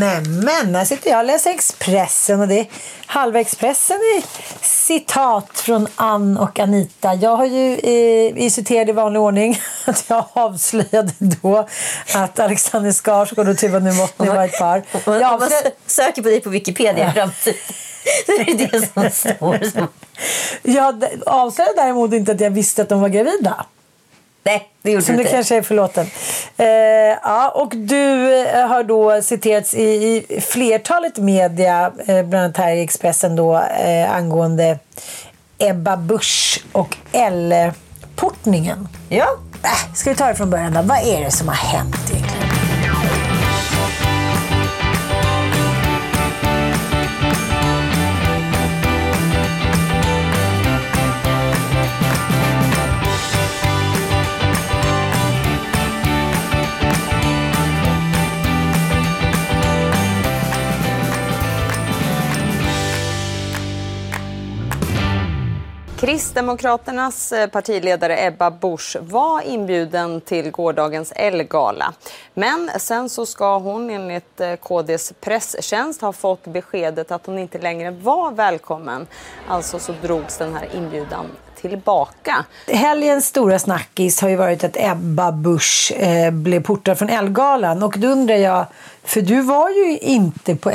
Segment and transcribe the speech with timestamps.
[0.00, 2.66] Men, men, här sitter jag och läser Expressen och det är
[3.06, 4.24] halva Expressen i
[4.60, 7.14] citat från Ann och Anita.
[7.14, 11.68] Jag har ju eh, visiterat i vanlig ordning att jag avslöjade då
[12.14, 14.76] att Alexander Skarsgård och Tuva Novotny var ett par.
[15.04, 17.58] Om Jag man avslö- söker på dig på Wikipedia i framtiden
[18.26, 19.70] så är det det som står.
[19.70, 19.88] Som...
[20.62, 23.66] Jag avslöjade däremot inte att jag visste att de var gravida.
[24.44, 25.30] Nej, det gjorde Så du inte.
[25.32, 26.06] kanske är förlåten.
[26.56, 26.66] Eh,
[27.22, 29.84] ja, och du eh, har då citerats i,
[30.28, 34.78] i flertalet media, eh, bland annat här i Expressen då, eh, angående
[35.58, 38.88] Ebba Busch och L-portningen.
[39.08, 39.26] Ja.
[39.64, 40.82] Äh, ska vi ta det från början då?
[40.82, 42.12] Vad är det som har hänt
[66.02, 71.92] Kristdemokraternas eh, partiledare Ebba Busch var inbjuden till gårdagens Elgala.
[72.34, 77.58] Men sen så ska hon enligt eh, KDs presstjänst ha fått beskedet att hon inte
[77.58, 79.06] längre var välkommen.
[79.48, 81.26] Alltså så drogs den här inbjudan
[81.60, 82.44] tillbaka.
[82.66, 87.82] Helgens stora snackis har ju varit att Ebba Busch eh, blev portad från Elgalan.
[87.82, 88.66] Och då undrar jag,
[89.04, 90.70] för du var ju inte på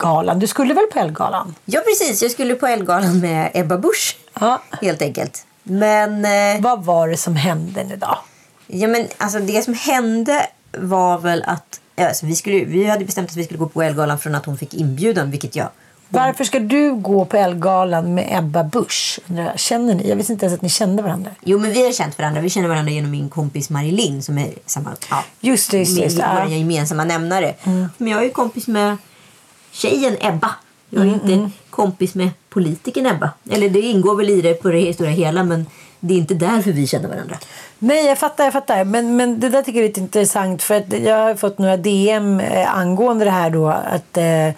[0.00, 0.38] Elgalan.
[0.38, 1.54] Du skulle väl på Elgalan?
[1.64, 2.22] ja, precis.
[2.22, 4.16] Jag skulle på Elgalan med Ebba Busch.
[4.40, 4.62] Ja.
[4.82, 5.46] Helt enkelt.
[5.62, 8.18] Men, eh, Vad var det som hände nu då?
[8.66, 10.46] ja, men alltså, det som hände
[10.78, 13.82] var väl att ja, alltså, vi, skulle, vi hade bestämt att vi skulle gå på
[13.82, 15.68] Elgalan från att hon fick inbjudan, vilket jag
[16.08, 19.20] Varför ska du gå på Elgalan med Ebba Busch?
[19.56, 20.08] Känner ni?
[20.08, 21.30] Jag visste inte ens att ni kände varandra.
[21.44, 22.40] Jo, men vi har känt varandra.
[22.40, 24.90] Vi känner varandra genom min kompis Marilyn som är samma...
[25.10, 26.02] Ja, Just det, just det.
[26.02, 26.22] Just det.
[26.22, 26.52] Mm.
[26.52, 27.54] gemensamma nämnare.
[27.96, 28.96] Men jag är ju kompis med
[29.76, 30.50] tjejen Ebba.
[30.90, 33.30] Jag är inte kompis med politikern Ebba.
[33.50, 35.66] Eller det ingår väl i det på det stora hela men
[36.00, 37.36] det är inte därför vi känner varandra.
[37.78, 38.84] Nej, jag fattar, jag fattar.
[38.84, 40.62] Men, men det där tycker jag är lite intressant.
[40.62, 43.68] För att jag har fått några DM eh, angående det här då.
[43.68, 44.48] Att, eh,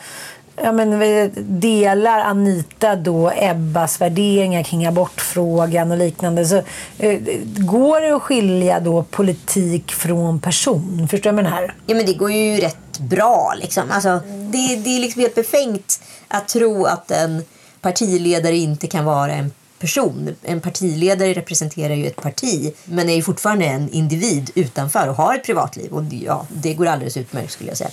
[0.57, 6.45] ja, men, eh, delar Anita då Ebbas värderingar kring abortfrågan och liknande.
[6.47, 6.57] Så,
[6.99, 7.21] eh,
[7.57, 11.09] går det att skilja då politik från person?
[11.11, 11.75] Förstår du vad jag menar?
[11.87, 13.91] Ja men det går ju rätt bra liksom.
[13.91, 17.43] Alltså, det, det är liksom helt befängt att tro att en
[17.81, 20.37] partiledare inte kan vara en person.
[20.43, 25.35] En partiledare representerar ju ett parti men är ju fortfarande en individ utanför och har
[25.35, 25.93] ett privatliv.
[25.93, 27.91] Och ja, det går alldeles utmärkt skulle jag säga.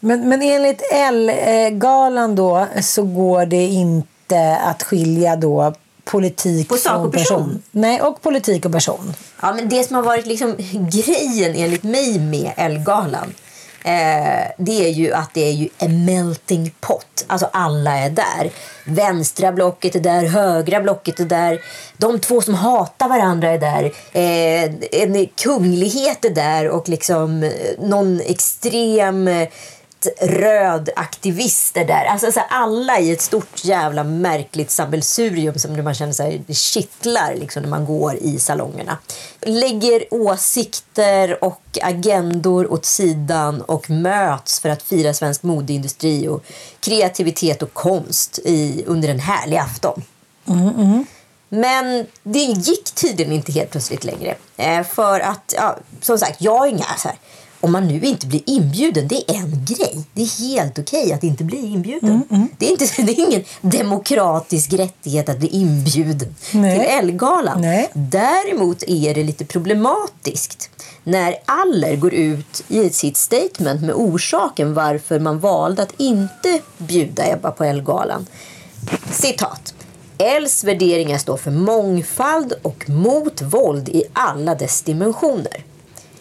[0.00, 7.06] Men, men enligt L-galan då så går det inte att skilja då politik På sak
[7.06, 7.62] och person.
[7.70, 9.14] Nej, och politik och person.
[9.42, 10.54] Ja, men det som har varit liksom
[10.90, 13.34] grejen enligt mig med Elgalan
[13.84, 17.24] eh, det är ju att det är ju en melting pot.
[17.26, 18.50] Alltså alla är där.
[18.84, 21.60] Vänstra blocket är där, högra blocket är där.
[21.96, 23.84] De två som hatar varandra är där.
[24.12, 29.48] Eh, en kunglighet är där och liksom eh, någon extrem eh,
[30.20, 32.04] röd-aktivister där.
[32.04, 36.54] Alltså så här, alla i ett stort jävla märkligt sammelsurium som man känner sig det
[36.54, 38.98] kittlar liksom, när man går i salongerna.
[39.40, 46.44] Lägger åsikter och agendor åt sidan och möts för att fira svensk modeindustri och
[46.80, 50.02] kreativitet och konst i, under en härlig afton.
[51.48, 54.36] Men det gick tydligen inte helt plötsligt längre.
[54.56, 57.18] Eh, för att, ja, som sagt, jag är inga så här
[57.60, 60.04] om man nu inte blir inbjuden, det är en grej.
[60.12, 62.22] Det är helt okej att inte bli inbjuden.
[62.58, 66.78] Det, är inte, det är ingen demokratisk rättighet att bli inbjuden Nej.
[66.78, 67.62] till Ellegalan.
[67.92, 70.70] Däremot är det lite problematiskt
[71.04, 77.32] när Aller går ut i sitt statement med orsaken varför man valde att inte bjuda
[77.32, 78.26] Ebba på Ellegalan.
[79.12, 79.74] Citat.
[80.18, 85.64] Els värderingar står för mångfald och mot våld i alla dess dimensioner.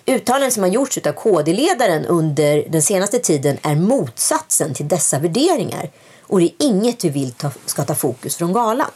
[0.09, 5.89] Uttalanden som har gjorts av KD-ledaren under den senaste tiden är motsatsen till dessa värderingar.
[6.21, 8.89] Och det är inget vi vill ta, ska ta fokus från galan.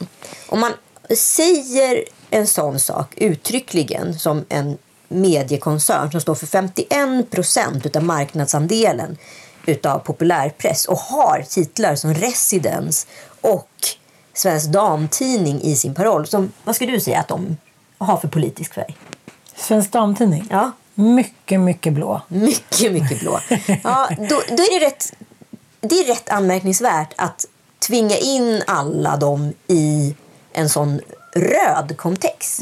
[0.48, 0.72] Om man
[1.16, 4.78] säger en sån sak uttryckligen som en
[5.08, 9.16] mediekoncern som står för 51 procent av marknadsandelen
[9.66, 13.06] utav populärpress och har titlar som Residence
[13.40, 13.68] och
[14.34, 16.26] Svensk Damtidning i sin paroll.
[16.26, 17.56] Som, vad skulle du säga att de
[17.98, 18.96] har för politisk färg?
[19.56, 20.48] Svensk Damtidning?
[20.50, 20.72] Ja.
[20.94, 22.20] Mycket, mycket blå.
[22.28, 23.40] Mycket, mycket blå.
[23.84, 25.12] Ja, då, då är det, rätt,
[25.80, 27.46] det är rätt anmärkningsvärt att
[27.78, 30.14] tvinga in alla dem i
[30.52, 31.00] en sån
[31.34, 32.60] röd kontext.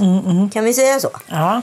[0.53, 1.11] Kan vi säga så?
[1.27, 1.62] Ja.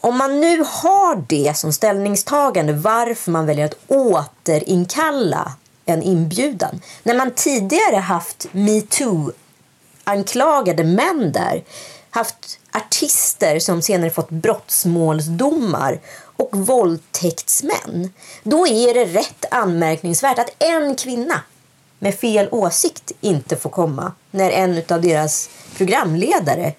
[0.00, 5.52] Om man nu har det som ställningstagande varför man väljer att återinkalla
[5.84, 6.80] en inbjudan.
[7.02, 11.62] När man tidigare haft metoo-anklagade män där.
[12.10, 16.00] Haft artister som senare fått brottsmålsdomar
[16.36, 18.12] och våldtäktsmän.
[18.42, 21.42] Då är det rätt anmärkningsvärt att en kvinna
[21.98, 26.72] med fel åsikt inte får komma när en av deras programledare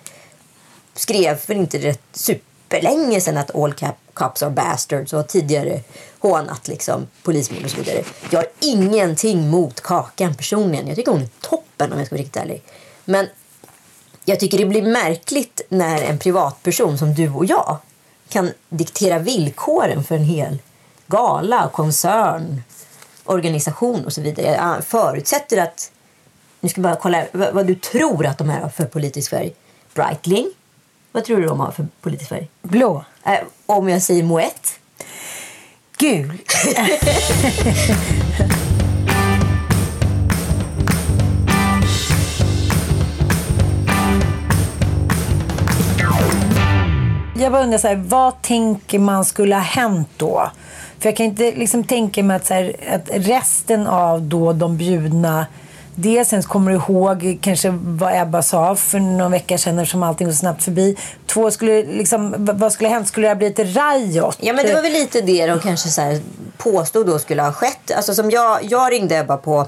[0.94, 5.82] skrev för inte rätt superlänge sedan att all cap cops are bastards och har tidigare
[6.20, 8.04] hånat liksom, polismord och så vidare.
[8.30, 10.88] Jag har ingenting mot Kakan personligen.
[10.88, 12.64] Jag tycker hon är toppen om jag ska vara riktigt ärlig.
[13.06, 13.28] Men
[14.26, 17.78] jag tycker det blir märkligt när en privatperson som du och jag
[18.30, 20.58] kan diktera villkoren för en hel
[21.08, 22.64] gala, koncern,
[23.24, 24.48] organisation och så vidare.
[24.48, 25.92] Jag förutsätter att...
[26.60, 29.54] Nu ska bara kolla vad, vad du tror att de här har för politisk färg.
[29.94, 30.52] Breitling.
[31.12, 32.50] Vad tror du de har för politisk färg?
[32.62, 33.06] Blå.
[33.24, 34.78] Eh, om jag säger Moët.
[35.98, 36.38] Gul.
[47.42, 50.52] Jag bara undrar, så här, vad tänker man skulle ha hänt då?
[51.00, 54.78] För jag kan inte liksom tänka mig att, så här, att resten av då de
[54.78, 55.46] bjudna
[55.96, 60.34] Dels ens kommer ihåg kanske vad Ebba sa för någon vecka sedan eftersom allting går
[60.34, 60.98] snabbt förbi.
[61.28, 63.08] Två, skulle, liksom, vad skulle ha hänt?
[63.08, 64.38] Skulle det ha blivit riot?
[64.40, 66.20] Ja, men det var väl lite det de kanske så här
[66.58, 67.92] påstod då skulle ha skett.
[67.96, 69.68] Alltså som jag, jag ringde Ebba på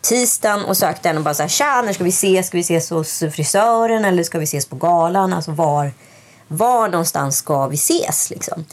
[0.00, 2.46] tisdagen och sökte henne och bara så här, tja, när ska vi ses?
[2.46, 5.32] Ska vi ses hos frisören eller ska vi ses på galan?
[5.32, 5.92] Alltså var,
[6.48, 8.64] var någonstans ska vi ses liksom?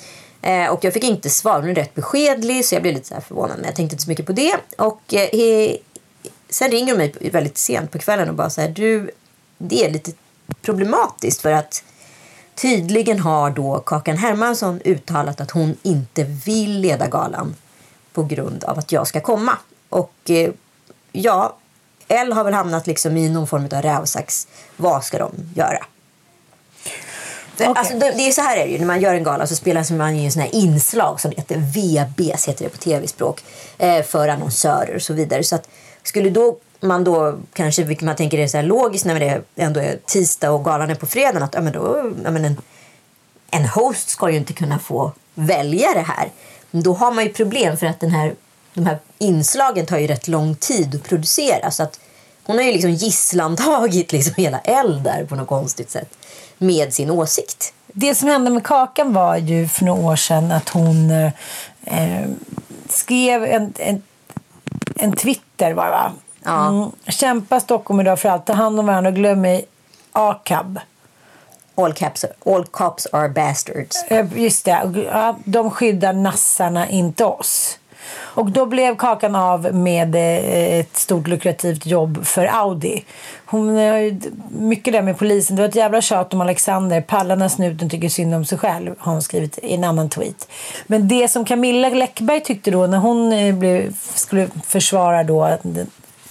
[0.42, 3.14] Eh, och jag fick inte svar, hon är rätt beskedlig så jag blev lite så
[3.14, 4.56] här förvånad men jag tänkte inte så mycket på det.
[4.78, 5.76] Och eh,
[6.50, 9.12] sen ringer hon mig väldigt sent på kvällen och bara så här, du,
[9.58, 10.12] det är lite
[10.62, 11.84] problematiskt för att
[12.56, 17.56] tydligen har då Kakan Hermansson uttalat att hon inte vill leda galan
[18.14, 19.58] på grund av att jag ska komma.
[19.90, 20.52] Och eh,
[21.12, 21.58] ja,
[22.08, 24.48] L har väl hamnat liksom i någon form av rävsax.
[24.78, 25.86] Vad ska de göra?
[27.68, 27.80] Okej.
[27.80, 28.80] Alltså, det, det är så här är det ju.
[28.80, 31.58] När man gör en gala så spelar man ju en sån här inslag som heter
[31.58, 33.44] VBs, heter det på tv-språk,
[33.78, 35.44] eh, för annonsörer och så vidare.
[35.44, 35.70] Så att
[36.04, 39.80] skulle då man då kanske, vilket man tänker är så här logiskt när det ändå
[39.80, 42.62] är tisdag och galan är på fredagen, att ja, men då, ja, men en,
[43.52, 46.30] en host ska ju inte kunna få välja det här.
[46.72, 48.34] Då har man ju problem för att den här,
[48.74, 51.72] de här inslagen tar ju rätt lång tid att producera.
[51.72, 52.00] Så att
[52.44, 56.10] hon har ju liksom gisslantagit liksom hela eld där på något konstigt sätt
[56.60, 57.74] med sin åsikt.
[57.88, 61.12] Det som hände med Kakan var ju för några år sedan att hon
[61.86, 62.30] eh,
[62.90, 64.02] skrev en, en,
[64.96, 66.12] en Twitter var va?
[66.44, 66.68] Ja.
[66.68, 68.46] Mm, kämpa Stockholm idag för allt.
[68.46, 69.66] Ta hand om varandra och glöm mig
[70.12, 70.80] AKAB.
[71.76, 74.04] All, caps, all cops are bastards.
[74.08, 75.06] Eh, Just det.
[75.12, 77.79] Ja, de skyddar nassarna, inte oss.
[78.12, 83.06] Och då blev Kakan av med eh, ett stort lukrativt jobb för Audi.
[83.46, 85.56] Hon eh, har ju mycket där med polisen.
[85.56, 87.02] Det var ett jävla tjat om Alexander.
[87.02, 90.48] Pallar när snuten tycker synd om sig själv, har hon skrivit i en annan tweet.
[90.88, 95.86] Men det som Camilla Läckberg tyckte då när hon eh, blev, skulle försvara då det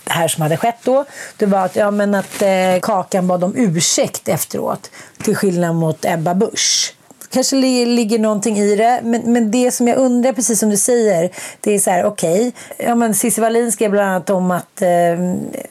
[0.06, 1.04] här som hade skett då,
[1.37, 4.90] det var att, ja, men att eh, Kakan bad om ursäkt efteråt.
[5.23, 6.94] Till skillnad mot Ebba Busch
[7.30, 9.00] kanske li- ligger någonting i det.
[9.04, 11.30] Men, men det som jag undrar, precis som du säger,
[11.61, 12.52] det är så här, okej.
[12.78, 14.88] Ja, men Cissi Wallin skrev bland annat om att eh,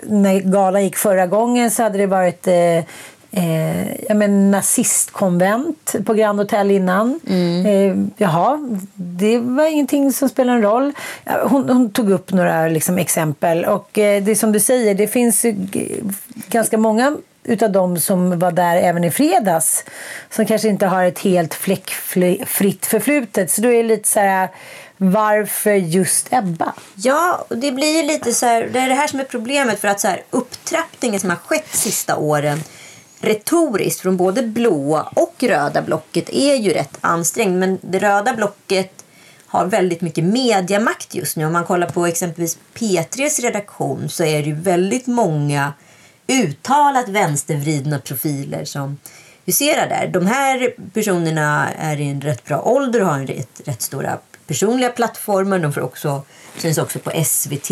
[0.07, 2.77] när galan gick förra gången så hade det varit eh,
[3.31, 7.19] eh, jag men, nazistkonvent på Grand Hotel innan.
[7.27, 7.65] Mm.
[7.65, 8.59] Eh, jaha,
[8.93, 10.93] det var ingenting som spelar en roll.
[11.43, 13.65] Hon, hon tog upp några liksom, exempel.
[13.65, 15.45] Och eh, det är som du säger, det finns
[16.49, 19.83] ganska många utav de som var där även i fredags
[20.29, 23.51] som kanske inte har ett helt fläckfritt förflutet.
[23.51, 24.49] Så då är det lite så här,
[24.97, 26.73] varför just Ebba?
[26.95, 29.87] Ja, det blir ju lite så här, det är det här som är problemet för
[29.87, 32.59] att så här, upptrappningen som har skett sista åren
[33.21, 37.59] retoriskt från både blåa och röda blocket är ju rätt ansträngd.
[37.59, 39.03] Men det röda blocket
[39.47, 41.45] har väldigt mycket mediamakt just nu.
[41.45, 45.73] Om man kollar på exempelvis P3s redaktion så är det ju väldigt många
[46.27, 48.97] uttalat vänstervridna profiler som
[49.45, 50.07] huserar där.
[50.07, 54.17] De här personerna är i en rätt bra ålder och har en rätt, rätt stora
[54.47, 55.59] personliga plattformar.
[55.59, 56.23] De får också,
[56.57, 57.71] syns också på SVT.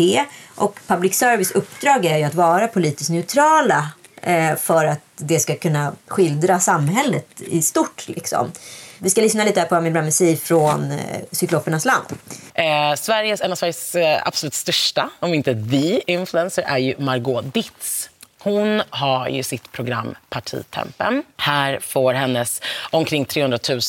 [0.54, 3.90] Och public service uppdrag är ju att vara politiskt neutrala
[4.22, 8.08] eh, för att det ska kunna skildra samhället i stort.
[8.08, 8.52] Liksom.
[8.98, 10.98] Vi ska lyssna lite på Amir Bramesi från eh,
[11.30, 12.06] Cyklopernas land.
[12.54, 17.54] Eh, Sveriges, en av Sveriges eh, absolut största, om inte the influencer, är ju Margot
[17.54, 18.10] Ditz.
[18.38, 21.22] Hon har ju sitt program Partitempen.
[21.36, 23.80] Här får hennes omkring 300 000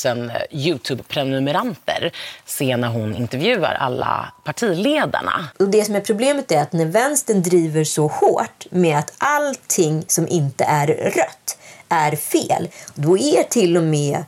[0.51, 2.11] Youtube-prenumeranter
[2.45, 5.47] se när hon intervjuar alla partiledarna.
[5.59, 10.03] Och det som är problemet är att när vänstern driver så hårt med att allting
[10.07, 11.57] som inte är rött
[11.89, 14.23] är fel, då är till och med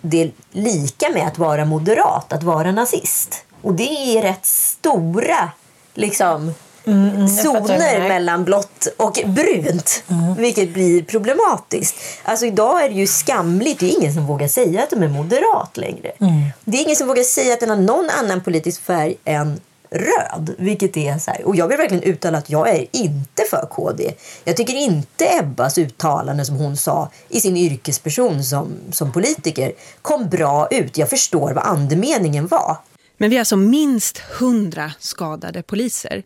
[0.00, 3.44] det lika med att vara moderat, att vara nazist.
[3.62, 5.50] Och det är rätt stora
[5.94, 6.54] liksom,
[6.86, 10.02] mm, mm zoner mellan blått och brunt.
[10.08, 10.34] Mm.
[10.34, 11.96] Vilket blir problematiskt.
[12.24, 13.80] Alltså idag är det ju skamligt.
[13.80, 16.12] Det är ingen som vågar säga att de är moderat längre.
[16.20, 16.42] Mm.
[16.64, 19.60] Det är ingen som vågar säga att den har någon annan politisk färg än
[19.94, 20.54] röd.
[20.58, 24.14] Vilket är så här, och jag vill verkligen uttala att jag är inte för KD.
[24.44, 29.72] Jag tycker inte Ebbas uttalande som hon sa i sin yrkesperson som, som politiker
[30.02, 30.98] kom bra ut.
[30.98, 32.76] Jag förstår vad andemeningen var.
[33.18, 36.22] Men vi har alltså minst hundra skadade poliser.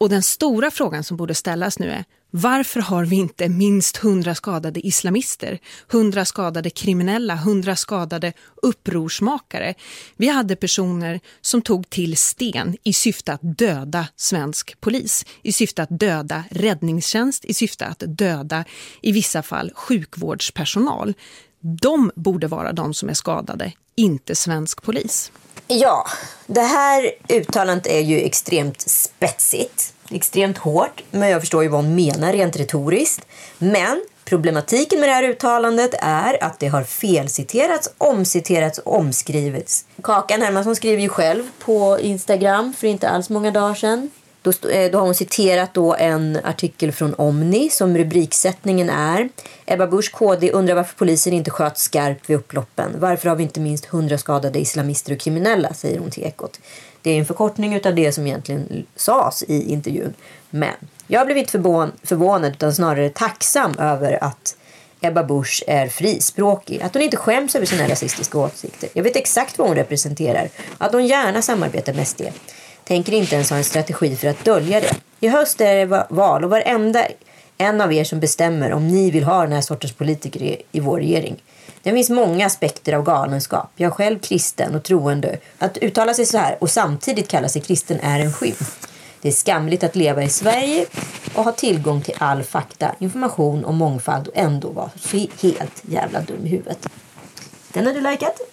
[0.00, 4.34] Och den stora frågan som borde ställas nu är varför har vi inte minst hundra
[4.34, 9.74] skadade islamister, hundra skadade kriminella, hundra skadade upprorsmakare?
[10.16, 15.82] Vi hade personer som tog till sten i syfte att döda svensk polis, i syfte
[15.82, 18.64] att döda räddningstjänst, i syfte att döda
[19.02, 21.14] i vissa fall sjukvårdspersonal.
[21.60, 25.32] De borde vara de som är skadade, inte svensk polis.
[25.72, 26.06] Ja,
[26.46, 31.02] det här uttalandet är ju extremt spetsigt, extremt hårt.
[31.10, 33.26] Men jag förstår ju vad hon menar rent retoriskt.
[33.58, 39.84] Men problematiken med det här uttalandet är att det har felciterats, omciterats och omskrivits.
[40.02, 44.10] Kakan Hermansson skriver ju själv på Instagram för inte alls många dagar sedan
[44.42, 49.28] då, eh, då har hon citerat då en artikel från Omni som rubriksättningen är
[49.66, 52.94] Ebba Busch KD undrar varför polisen inte sköt skarpt vid upploppen.
[52.98, 56.60] Varför har vi inte minst hundra skadade islamister och kriminella, säger hon till Ekot.
[57.02, 60.14] Det är en förkortning av det som egentligen sades i intervjun.
[60.50, 60.74] Men
[61.06, 61.50] jag blev inte
[62.02, 64.56] förvånad utan snarare tacksam över att
[65.00, 66.82] Ebba Busch är frispråkig.
[66.82, 68.88] Att hon inte skäms över sina rasistiska åsikter.
[68.92, 70.48] Jag vet exakt vad hon representerar.
[70.78, 72.22] Att hon gärna samarbetar med SD
[72.90, 74.94] tänker inte ens ha en strategi för att dölja det.
[75.20, 77.06] I höst är det val och varenda
[77.58, 80.98] en av er som bestämmer om ni vill ha den här sortens politiker i, vår
[80.98, 81.42] regering.
[81.82, 83.70] Det finns många aspekter av galenskap.
[83.76, 85.38] Jag är själv kristen och troende.
[85.58, 88.88] Att uttala sig så här och samtidigt kalla sig kristen är en skymf.
[89.22, 90.86] Det är skamligt att leva i Sverige
[91.34, 94.90] och ha tillgång till all fakta, information och mångfald och ändå vara
[95.42, 96.86] helt jävla dum i huvudet.
[97.72, 98.49] Den har du likat?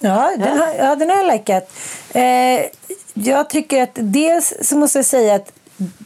[0.00, 1.72] Ja, den har, ja, den har jag likat.
[2.12, 2.66] Eh,
[3.14, 5.52] jag tycker att dels så måste jag säga att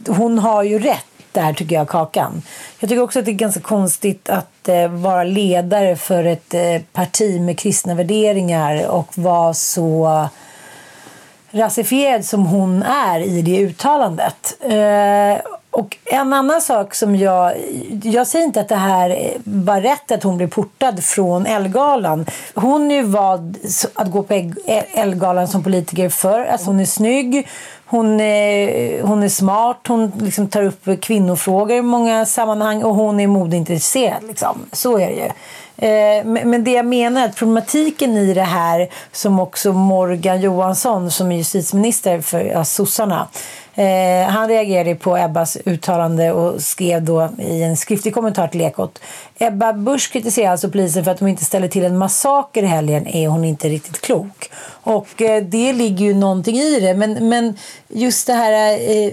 [0.09, 2.43] hon har ju rätt där tycker jag, Kakan.
[2.79, 6.83] Jag tycker också att det är ganska konstigt att eh, vara ledare för ett eh,
[6.93, 10.29] parti med kristna värderingar och vara så
[11.51, 14.57] rasifierad som hon är i det uttalandet.
[14.61, 17.53] Eh, och en annan sak som jag...
[18.03, 22.27] Jag säger inte att det här var rätt att hon blev portad från Elgalan.
[22.55, 23.59] Hon är ju vald
[23.95, 26.45] att gå på e- Elgalan som politiker för.
[26.45, 27.49] Alltså hon är snygg,
[27.87, 33.21] hon är, hon är smart, hon liksom tar upp kvinnofrågor i många sammanhang och hon
[33.21, 34.23] är modeintresserad.
[34.29, 34.59] Liksom.
[34.73, 35.31] Så är det ju.
[35.89, 41.11] Eh, men det jag menar är att problematiken i det här som också Morgan Johansson
[41.11, 43.29] som är justitieminister för ja, sossarna
[43.79, 48.99] Eh, han reagerade på Ebbas uttalande och skrev då i en skriftlig kommentar till Ekot.
[49.39, 53.07] Ebba Busch kritiserar alltså polisen för att de inte ställer till en massaker i helgen
[53.07, 54.51] är hon inte riktigt klok.
[54.67, 56.95] Och eh, det ligger ju någonting i det.
[56.95, 57.57] Men, men
[57.89, 58.73] just det här...
[58.91, 59.11] Eh,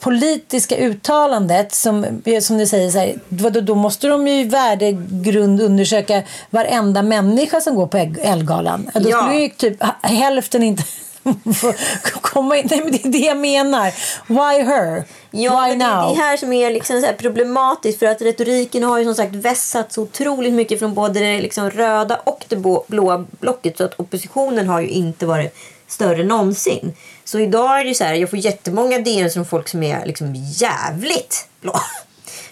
[0.00, 2.06] politiska uttalandet som,
[2.40, 7.74] som du säger, så här, då, då måste de ju värdegrund undersöka varenda människa som
[7.74, 8.90] går på Elgalan.
[8.94, 9.22] Då Ja.
[9.22, 10.82] skulle ju typ hälften inte
[12.20, 12.66] komma in.
[12.70, 13.92] Nej, men det är det jag menar.
[14.26, 15.04] Why her?
[15.30, 16.16] Ja, Why men det är now?
[16.16, 19.98] det här som är liksom så problematiskt för att retoriken har ju som sagt vässats
[19.98, 24.68] otroligt mycket från både det liksom röda och det blå- blåa blocket så att oppositionen
[24.68, 25.56] har ju inte varit
[25.88, 26.92] större än någonsin.
[27.24, 30.34] Så idag är det så här, jag får jättemånga DMs från folk som är liksom
[30.34, 31.74] jävligt blå.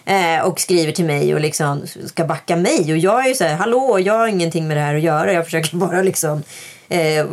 [0.04, 2.92] Eh, och skriver till mig och liksom ska backa mig.
[2.92, 5.32] Och jag är ju så här, hallå, jag har ingenting med det här att göra.
[5.32, 6.42] Jag försöker bara liksom
[6.92, 7.26] eh,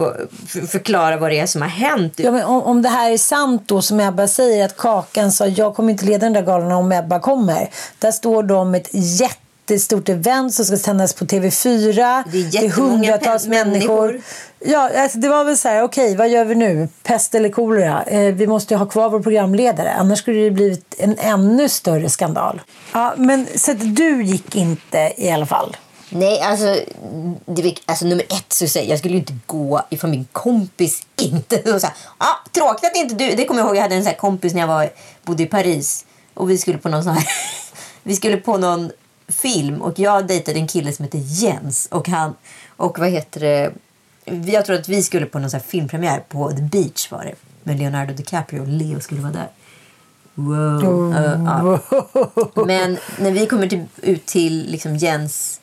[0.68, 2.14] förklara vad det är som har hänt.
[2.18, 5.48] Ja, men om, om det här är sant då som Ebba säger att Kakan sa
[5.48, 7.70] jag kommer inte leda den där galan om Ebba kommer.
[8.00, 12.24] Där står de med ett jättestort event som ska sändas på TV4.
[12.32, 14.08] Det är jättemånga hundratals pe- människor.
[14.08, 14.22] människor.
[14.66, 16.88] Ja, alltså det var väl så här, okej vad gör vi nu?
[17.04, 18.04] Pest eller kolera?
[18.04, 19.92] Eh, vi måste ju ha kvar vår programledare.
[19.94, 22.62] Annars skulle det blivit en ännu större skandal.
[22.94, 25.78] Ja, men så att du gick inte i alla fall?
[26.10, 26.80] Nej, alltså,
[27.46, 31.74] det, alltså nummer ett så säger jag, skulle ju inte gå ifrån min kompis inte.
[31.74, 33.36] Och så här, ah, tråkigt att inte du...
[33.36, 34.90] Det kommer jag ihåg, jag hade en sån här kompis när jag var,
[35.24, 36.06] bodde i Paris.
[36.34, 37.28] Och vi skulle på någon sån här...
[38.04, 38.92] vi skulle på någon
[39.28, 41.88] film och jag dejtade en kille som heter Jens.
[41.92, 42.36] Och han...
[42.78, 43.74] Och vad heter det?
[44.52, 47.36] Jag tror att vi skulle på någon sån här filmpremiär på The Beach var det.
[47.64, 49.50] Med Leonardo DiCaprio och Leo skulle vara där.
[50.36, 51.14] Wow.
[51.14, 51.80] Uh, ja.
[52.66, 55.60] Men när vi kommer till, ut till liksom Jens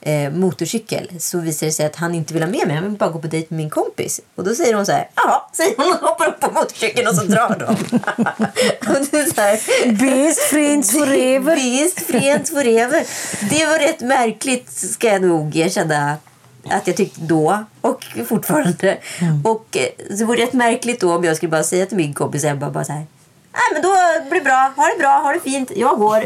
[0.00, 2.76] eh, motorcykel så visar det sig att han inte vill ha med mig.
[2.76, 4.20] Han vill bara gå på dejt med min kompis.
[4.34, 7.14] Och då säger hon så här, ja, säger hon och hoppar upp på motorcykeln och
[7.14, 7.74] så drar de.
[8.88, 9.56] och det är så här,
[9.92, 11.56] Best friends forever.
[11.56, 13.06] Best friends forever.
[13.50, 16.16] Det var rätt märkligt ska jag nog erkänna
[16.70, 18.98] att jag tyckte då och fortfarande.
[19.44, 22.44] Och eh, det vore rätt märkligt då om jag skulle bara säga till min kompis
[22.44, 23.06] Ebba bara så här
[23.56, 23.94] Nej men då
[24.30, 26.24] blir det bra, ha det bra, ha det fint, jag går.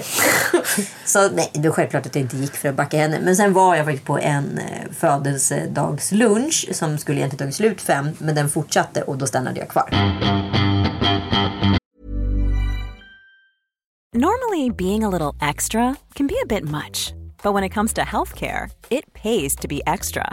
[1.09, 3.21] så nej, det var självklart att jag inte gick för att backa henne.
[3.21, 8.11] Men sen var jag faktiskt på en eh, födelsedagslunch som skulle egentligen tagit slut fem,
[8.19, 9.91] men den fortsatte och då stannade jag kvar.
[14.13, 18.01] Normally, being a little extra can be a bit much, but when it comes to
[18.01, 20.33] healthcare, it pays to be extra.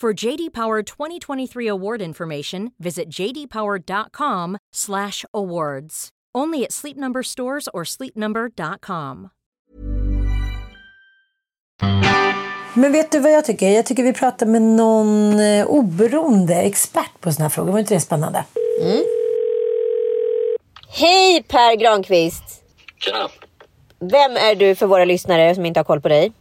[0.00, 6.08] For JD Power 2023 award information, visit jdpower.com/awards.
[6.38, 9.28] Only at Sleep Number stores or sleepnumber.com.
[12.74, 13.68] Men vet du vad jag tycker?
[13.68, 17.72] Jag tycker vi pratar med någon eh, oberoende expert på såna här frågor.
[17.72, 18.44] Var inte det spännande?
[20.88, 22.62] Hej Per Granqvist!
[22.98, 23.28] Tjena!
[24.00, 26.32] Vem är du för våra lyssnare som inte har koll på dig?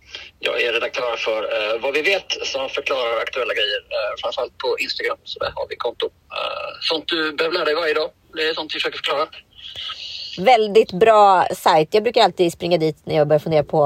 [0.46, 3.80] Jag är redaktör för eh, Vad vi vet som förklarar aktuella grejer.
[3.96, 6.06] Eh, framförallt på Instagram, så där har vi konto.
[6.06, 8.10] Eh, sånt du behöver lära dig varje dag.
[8.34, 9.28] Det är sånt vi försöker förklara.
[10.38, 11.94] Väldigt bra sajt.
[11.94, 13.80] Jag brukar alltid springa dit när jag börjar fundera på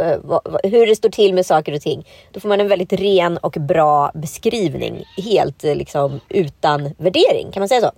[0.00, 2.08] eh, vad, hur det står till med saker och ting.
[2.32, 5.04] Då får man en väldigt ren och bra beskrivning.
[5.16, 7.52] Helt eh, liksom utan värdering.
[7.52, 7.92] Kan man säga så?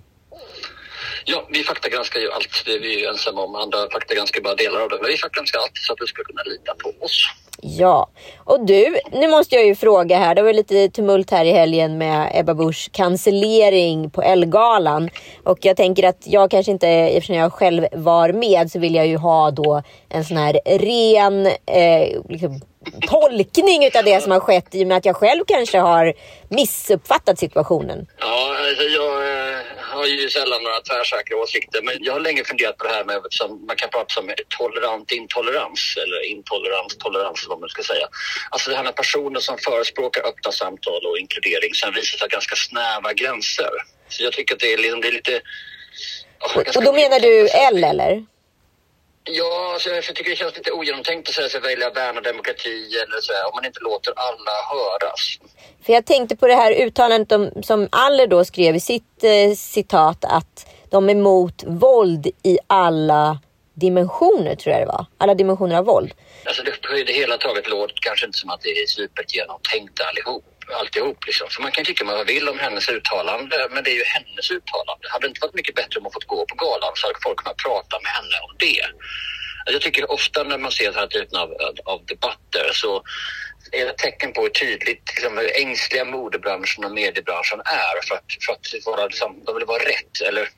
[1.25, 2.63] Ja, vi faktagranskar ju allt.
[2.65, 3.55] Det är vi ju ensamma om.
[3.55, 4.97] Andra faktagranskar bara delar av det.
[5.01, 7.27] Men vi faktagranskar allt så att du ska kunna lita på oss.
[7.61, 8.09] Ja.
[8.37, 10.35] Och du, nu måste jag ju fråga här.
[10.35, 15.09] Det var lite tumult här i helgen med Ebba Buschs cancellering på Elgalan.
[15.43, 19.07] Och jag tänker att jag kanske inte, eftersom jag själv var med, så vill jag
[19.07, 22.61] ju ha då en sån här ren eh, liksom,
[23.07, 26.13] tolkning utav det som har skett i och med att jag själv kanske har
[26.49, 28.07] missuppfattat situationen.
[28.19, 29.57] Ja, alltså jag eh,
[29.97, 31.81] har ju sällan några tvärsäkra åsikter.
[31.81, 34.27] Men jag har länge funderat på det här med som man kan prata om
[34.59, 38.07] tolerant intolerans eller intolerans tolerans vad man ska säga.
[38.51, 42.55] Alltså det här med personer som förespråkar öppna samtal och inkludering sen visar sig ganska
[42.55, 43.73] snäva gränser.
[44.09, 45.41] Så jag tycker att det är, liksom, det är lite...
[46.77, 48.25] Och då menar du L eller?
[49.29, 53.21] Ja, alltså, jag tycker det känns lite ogenomtänkt att säga sig välja värna demokrati eller
[53.21, 55.39] så här, om man inte låter alla höras.
[55.85, 59.55] För jag tänkte på det här uttalandet om, som Aller då skrev i sitt eh,
[59.55, 63.39] citat att de är emot våld i alla
[63.73, 65.05] dimensioner, tror jag det var.
[65.17, 66.13] Alla dimensioner av våld.
[66.45, 70.43] Alltså det, på det hela taget låter kanske inte som att det är supergenomtänkt allihop.
[70.73, 71.49] Alltihop liksom.
[71.49, 74.51] Så man kan tycka vad man vill om hennes uttalande, men det är ju hennes
[74.51, 75.07] uttalande.
[75.09, 77.37] Hade det inte varit mycket bättre om hon fått gå på galan så hade folk
[77.37, 78.81] kunnat prata med henne om det.
[79.71, 81.53] Jag tycker ofta när man ser den här typen av,
[81.85, 83.03] av debatter så
[83.71, 88.15] är det ett tecken på hur tydligt liksom, hur ängsliga modebranschen och mediebranschen är för
[88.15, 90.21] att, för att vara, liksom, de vill vara rätt.
[90.27, 90.49] Eller,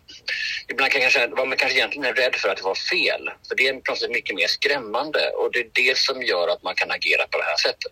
[0.68, 3.30] ibland kan kanske, vad man kanske egentligen är rädd för att det var fel.
[3.48, 6.48] För det är på något sätt mycket mer skrämmande och det är det som gör
[6.48, 7.92] att man kan agera på det här sättet.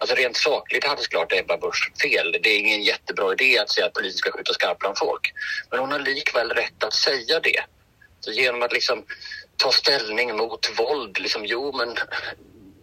[0.00, 2.38] Alltså rent sakligt hade såklart Ebba Busch fel.
[2.42, 5.32] Det är ingen jättebra idé att säga att polisen ska skjuta skarpt bland folk.
[5.70, 7.60] Men hon har likväl rätt att säga det.
[8.20, 9.04] Så genom att liksom
[9.58, 11.96] ta ställning mot våld, liksom, jo men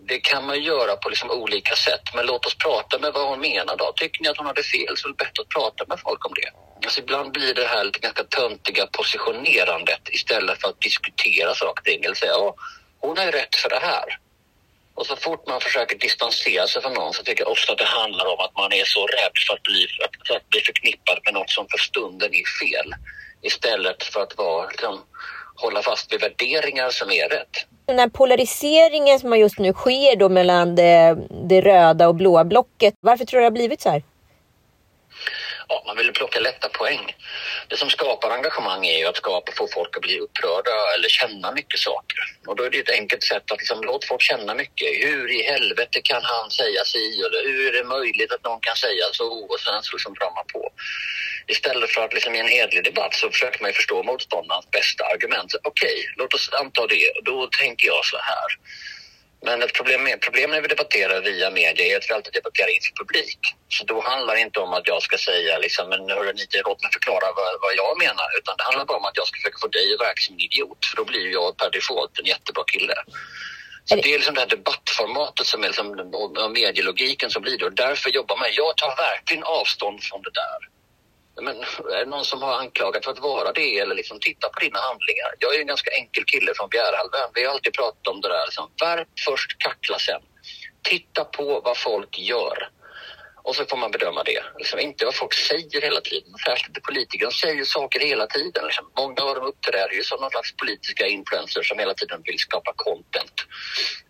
[0.08, 2.02] det kan man göra på liksom olika sätt.
[2.16, 3.94] Men låt oss prata med vad hon menar då.
[3.96, 6.34] Tycker ni att hon hade fel så är det bättre att prata med folk om
[6.36, 6.50] det.
[6.86, 11.86] Alltså ibland blir det här lite ganska töntiga positionerandet istället för att diskutera saker och
[11.86, 12.04] ting.
[12.04, 12.56] Eller säga, ja,
[13.00, 14.20] hon ju rätt för det här.
[14.96, 17.86] Och så fort man försöker distansera sig från någon så tycker jag ofta att det
[17.86, 19.88] handlar om att man är så rädd för att bli,
[20.28, 22.96] för att bli förknippad med något som för stunden är fel.
[23.42, 25.04] Istället för att vara, liksom,
[25.56, 27.66] hålla fast vid värderingar som är rätt.
[27.86, 31.18] Den här polariseringen som just nu sker då mellan det,
[31.50, 32.94] det röda och blåa blocket.
[33.00, 34.04] Varför tror du det har blivit så här?
[35.68, 37.16] ja, man vill plocka lätta poäng.
[37.68, 41.52] Det som skapar engagemang är ju att skapa, få folk att bli upprörda eller känna
[41.52, 42.20] mycket saker.
[42.48, 44.88] Och då är det ett enkelt sätt att liksom, låta folk känna mycket.
[44.88, 47.22] Hur i helvete kan han säga si?
[47.26, 49.28] Eller hur är det möjligt att någon kan säga så?
[49.52, 50.70] Och sen så liksom drar man på.
[51.48, 55.04] Istället för att liksom, i en hedlig debatt så försöker man ju förstå motståndarens bästa
[55.06, 55.56] argument.
[55.64, 57.12] Okej, okay, låt oss anta det.
[57.24, 58.50] Då tänker jag så här.
[59.46, 62.70] Men ett problem med, problem när vi debatterar via media är att vi alltid debatterar
[62.76, 63.40] inför publik.
[63.70, 66.92] Så då handlar det inte om att jag ska säga liksom, men hörni, låt mig
[66.92, 68.28] förklara vad, vad, jag menar.
[68.38, 70.40] Utan det handlar bara om att jag ska försöka få dig att verka som en
[70.40, 70.86] idiot.
[70.86, 72.96] För då blir jag per default en jättebra kille.
[73.86, 77.66] Så det är liksom det här debattformatet som är liksom, och medielogiken som blir det.
[77.66, 78.48] Och därför jobbar man.
[78.52, 80.75] Jag tar verkligen avstånd från det där.
[81.42, 81.56] Men
[81.92, 84.80] är det någon som har anklagat för att vara det eller liksom titta på dina
[84.80, 85.30] handlingar?
[85.40, 87.30] Jag är en ganska enkel kille från Bjärhalvön.
[87.34, 88.46] Vi har alltid pratat om det där.
[88.46, 88.72] Liksom.
[88.82, 90.22] Värp först, kackla sen.
[90.84, 92.70] Titta på vad folk gör.
[93.44, 94.44] Och så får man bedöma det.
[94.58, 96.34] Liksom inte vad folk säger hela tiden.
[96.46, 98.64] Särskilt politiker, de säger saker hela tiden.
[98.66, 98.92] Liksom.
[98.98, 102.74] Många av dem uppträder ju som någon slags politiska influencers som hela tiden vill skapa
[102.76, 103.38] content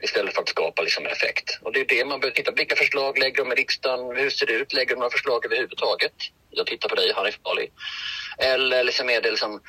[0.04, 1.60] istället för att skapa liksom, effekt.
[1.62, 2.56] Och det är det man behöver titta på.
[2.56, 4.16] Vilka förslag lägger de i riksdagen?
[4.18, 4.74] Hur ser det ut?
[4.74, 6.14] Lägger de några förslag överhuvudtaget?
[6.56, 7.70] Jag tittar på dig, Hanif Bali.
[8.38, 9.62] Eller liksom är det liksom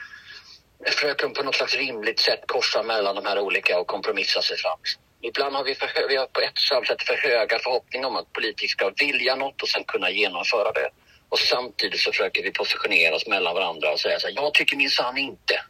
[0.87, 4.79] försöker på något slags rimligt sätt korsa mellan de här olika och kompromissa sig fram.
[5.21, 8.69] Ibland har vi, för, vi har på ett sätt för höga förhoppningar om att politiker
[8.69, 10.91] ska vilja något och sen kunna genomföra det.
[11.29, 14.77] Och samtidigt så försöker vi positionera oss mellan varandra och säga så här, jag tycker
[14.77, 15.61] minsann inte.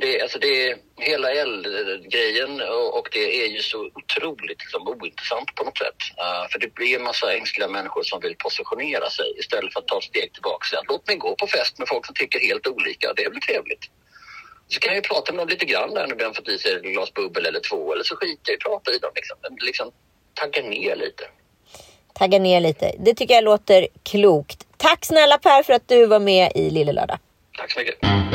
[0.00, 5.64] Det, alltså det, hela L-grejen och, och det är ju så otroligt liksom, ointressant på
[5.64, 6.00] något sätt.
[6.18, 9.88] Uh, för det blir en massa ängsliga människor som vill positionera sig istället för att
[9.88, 12.66] ta ett steg tillbaka säga låt mig gå på fest med folk som tycker helt
[12.66, 13.84] olika, det blir trevligt.
[14.68, 16.72] Så kan jag ju prata med dem lite grann där när har fått i sig
[16.72, 19.10] ett glas bubbel eller två eller så skiter jag i att prata i dem.
[19.14, 19.36] Liksom.
[19.60, 19.92] liksom
[20.34, 21.24] tagga ner lite.
[22.14, 22.94] Tagga ner lite.
[22.98, 24.66] Det tycker jag låter klokt.
[24.76, 27.18] Tack snälla Per för att du var med i Lille Lördag.
[27.58, 28.29] Tack så mycket.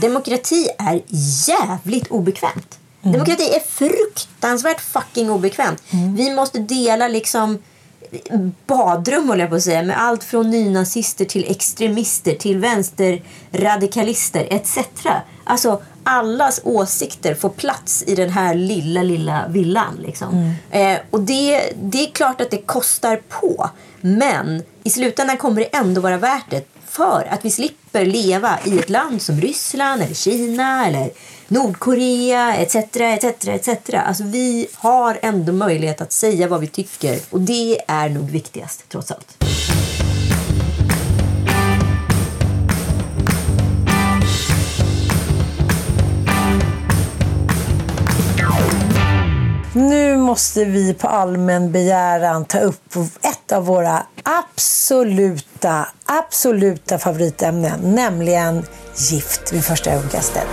[0.00, 1.02] Demokrati är
[1.48, 2.78] jävligt obekvämt.
[3.02, 3.12] Mm.
[3.12, 5.82] Demokrati är fruktansvärt fucking obekvämt.
[5.90, 6.16] Mm.
[6.16, 7.58] Vi måste dela liksom
[8.66, 14.78] badrum håller jag på att säga med allt från nynazister till extremister till vänsterradikalister etc.
[15.44, 19.96] Alltså allas åsikter får plats i den här lilla, lilla villan.
[19.98, 20.28] Liksom.
[20.70, 20.96] Mm.
[20.96, 23.70] Eh, och det, det är klart att det kostar på.
[24.00, 28.78] Men i slutändan kommer det ändå vara värt det för att vi slipper leva i
[28.78, 31.10] ett land som Ryssland eller Kina eller
[31.48, 32.74] Nordkorea etc.
[32.96, 33.68] etc, etc.
[33.94, 38.84] Alltså vi har ändå möjlighet att säga vad vi tycker och det är nog viktigast
[38.88, 39.44] trots allt.
[49.74, 58.64] Nu måste vi på allmän begäran ta upp ett av våra absoluta, absoluta favoritämnen, nämligen
[58.96, 60.46] gift vid första ögonkastet.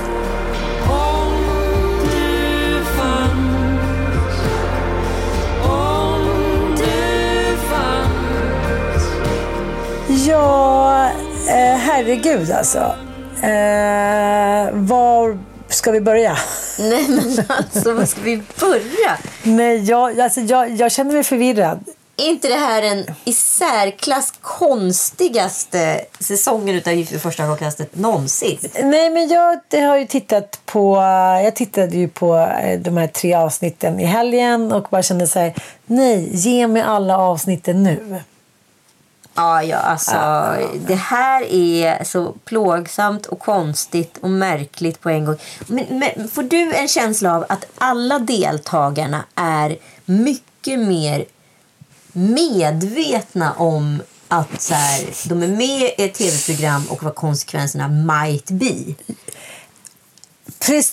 [10.27, 11.09] Ja,
[11.47, 12.95] eh, herregud alltså.
[13.41, 15.37] Eh, var
[15.87, 16.37] ska vi börja?
[16.79, 19.17] Nej men alltså, var ska vi börja?
[19.43, 21.79] Nej, jag, alltså, jag, jag känner mig förvirrad.
[22.17, 28.57] Är inte det här den i särklass konstigaste säsongen utav Gift vid första ögonkastet någonsin?
[28.83, 30.95] Nej, men jag det har ju tittat på...
[31.43, 35.39] Jag tittade ju på eh, de här tre avsnitten i helgen och bara kände så
[35.39, 35.53] här,
[35.85, 38.21] nej, ge mig alla avsnitten nu.
[39.37, 40.13] Ja, ja, alltså
[40.87, 45.37] det här är så plågsamt och konstigt och märkligt på en gång.
[45.67, 51.25] Men, men får du en känsla av att alla deltagarna är mycket mer
[52.11, 58.51] medvetna om att så här, de är med i ett tv-program och vad konsekvenserna might
[58.51, 58.95] be?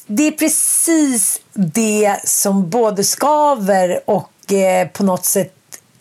[0.06, 5.53] Det är precis det som både skaver och eh, på något sätt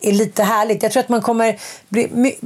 [0.08, 0.82] är lite härligt.
[0.82, 2.36] Jag tror att man kommer bli,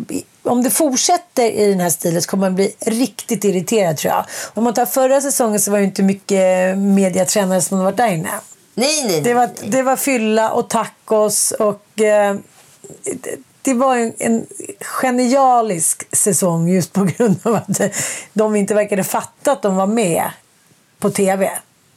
[0.42, 4.25] om det fortsätter i den här stilen så kommer man bli riktigt irriterad tror jag.
[4.55, 8.31] Om man tar förra säsongen så var det inte mycket mediatränare som varit där inne.
[8.75, 9.21] Nej, nej, nej.
[9.21, 12.37] Det var, det var fylla och tacos och eh,
[13.03, 14.47] det, det var en, en
[14.81, 17.81] genialisk säsong just på grund av att
[18.33, 20.31] de inte verkade fatta att de var med
[20.99, 21.51] på tv.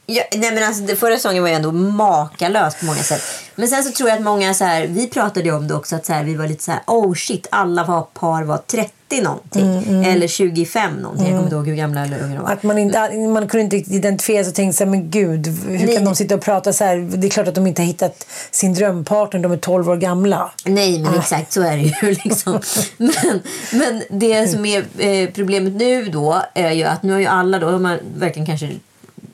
[0.06, 3.22] Ja, nej men alltså, förra säsongen var ju ändå makalös på många sätt.
[3.54, 6.06] Men sen så tror jag att många så här, vi pratade om det också att
[6.06, 10.04] så här, vi var lite så här, oh shit, alla var par var 30 någonting.
[10.04, 11.26] Eller 25 någonting.
[11.26, 12.50] Jag kommer inte ihåg hur gamla eller unga de var.
[12.50, 15.46] Att man, inte, man kunde inte riktigt identifiera sig och tänkte så här, men gud,
[15.46, 15.96] hur Nej.
[15.96, 16.96] kan de sitta och prata så här?
[16.96, 20.52] Det är klart att de inte har hittat sin drömpartner, de är 12 år gamla.
[20.64, 22.16] Nej, men exakt så är det ju.
[22.24, 22.60] Liksom.
[22.96, 23.40] Men,
[23.72, 27.58] men det som är eh, problemet nu då är ju att nu har ju alla
[27.58, 28.68] då, man verkligen kanske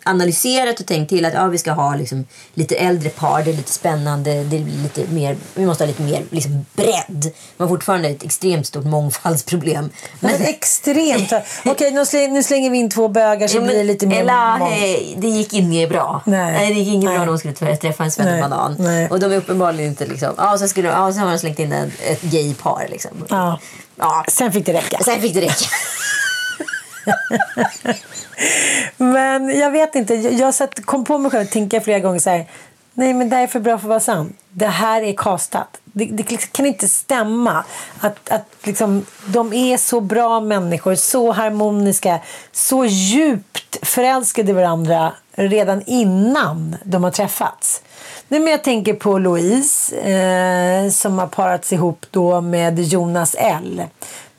[0.09, 3.55] analyserat och tänkt till att ja, vi ska ha liksom, lite äldre par, det är
[3.55, 7.33] lite spännande, det är lite mer, vi måste ha lite mer liksom, bredd.
[7.57, 9.91] Men fortfarande ett extremt stort mångfaldsproblem.
[10.21, 11.33] Men extremt.
[11.65, 14.21] Okej, nu, slänger, nu slänger vi in två bögar så Ja, men blir lite mer...
[14.21, 16.23] Ella, hej, det gick inget bra.
[16.27, 16.69] Nej.
[16.69, 17.19] det gick inget bra Nej.
[17.19, 18.11] när de skulle träffa- en Nej.
[18.11, 18.77] svennebanan.
[18.79, 19.09] Nej.
[19.11, 20.35] Och de är uppenbarligen inte liksom...
[20.37, 23.11] Ja, och sen, skulle, ja, och sen har man slängt in ett, ett gaypar liksom.
[23.29, 23.59] Ja.
[23.97, 24.25] Ja.
[24.29, 24.99] Sen fick det räcka.
[25.05, 25.67] Sen fick det räcka.
[28.97, 30.15] Men jag vet inte.
[30.15, 32.47] Jag, satt, kom på mig själv att tänka flera gånger så här.
[32.95, 34.37] Nej, men det här är för bra för att vara sant.
[34.51, 35.81] Det här är kastat.
[35.85, 37.65] Det, det kan inte stämma
[38.01, 42.21] att, att liksom, de är så bra människor, så harmoniska,
[42.53, 47.83] så djupt förälskade i varandra redan innan de har träffats.
[48.29, 53.83] Nej, men jag tänker på Louise eh, som har parats ihop då med Jonas L.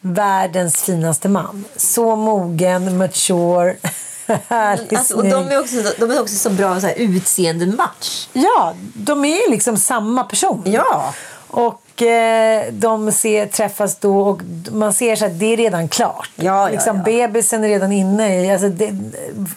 [0.02, 1.66] Världens finaste man.
[1.76, 3.76] Så mogen, mature,
[4.48, 8.28] härlig, Alltså, och de är också, de är också så bra så här, utseende match.
[8.34, 10.64] Ja, de är liksom samma person.
[10.66, 11.14] Ja.
[11.50, 16.30] Och eh, de ser, träffas då och man ser så att det är redan klart.
[16.36, 17.04] Ja, ja, liksom, ja.
[17.04, 18.94] Bebisen är redan inne i, alltså det,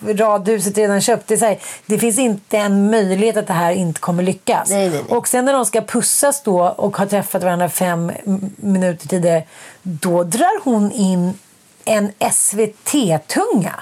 [0.07, 1.29] radhuset är redan köpt.
[1.29, 4.71] Det, är så här, det finns inte en möjlighet att det här inte kommer lyckas.
[4.71, 5.17] Nej, nej, nej.
[5.17, 8.13] Och sen när de ska pussas då och har träffat varandra fem
[8.57, 9.45] minuter tidigare,
[9.83, 11.39] då drar hon in
[11.85, 13.75] en SVT-tunga.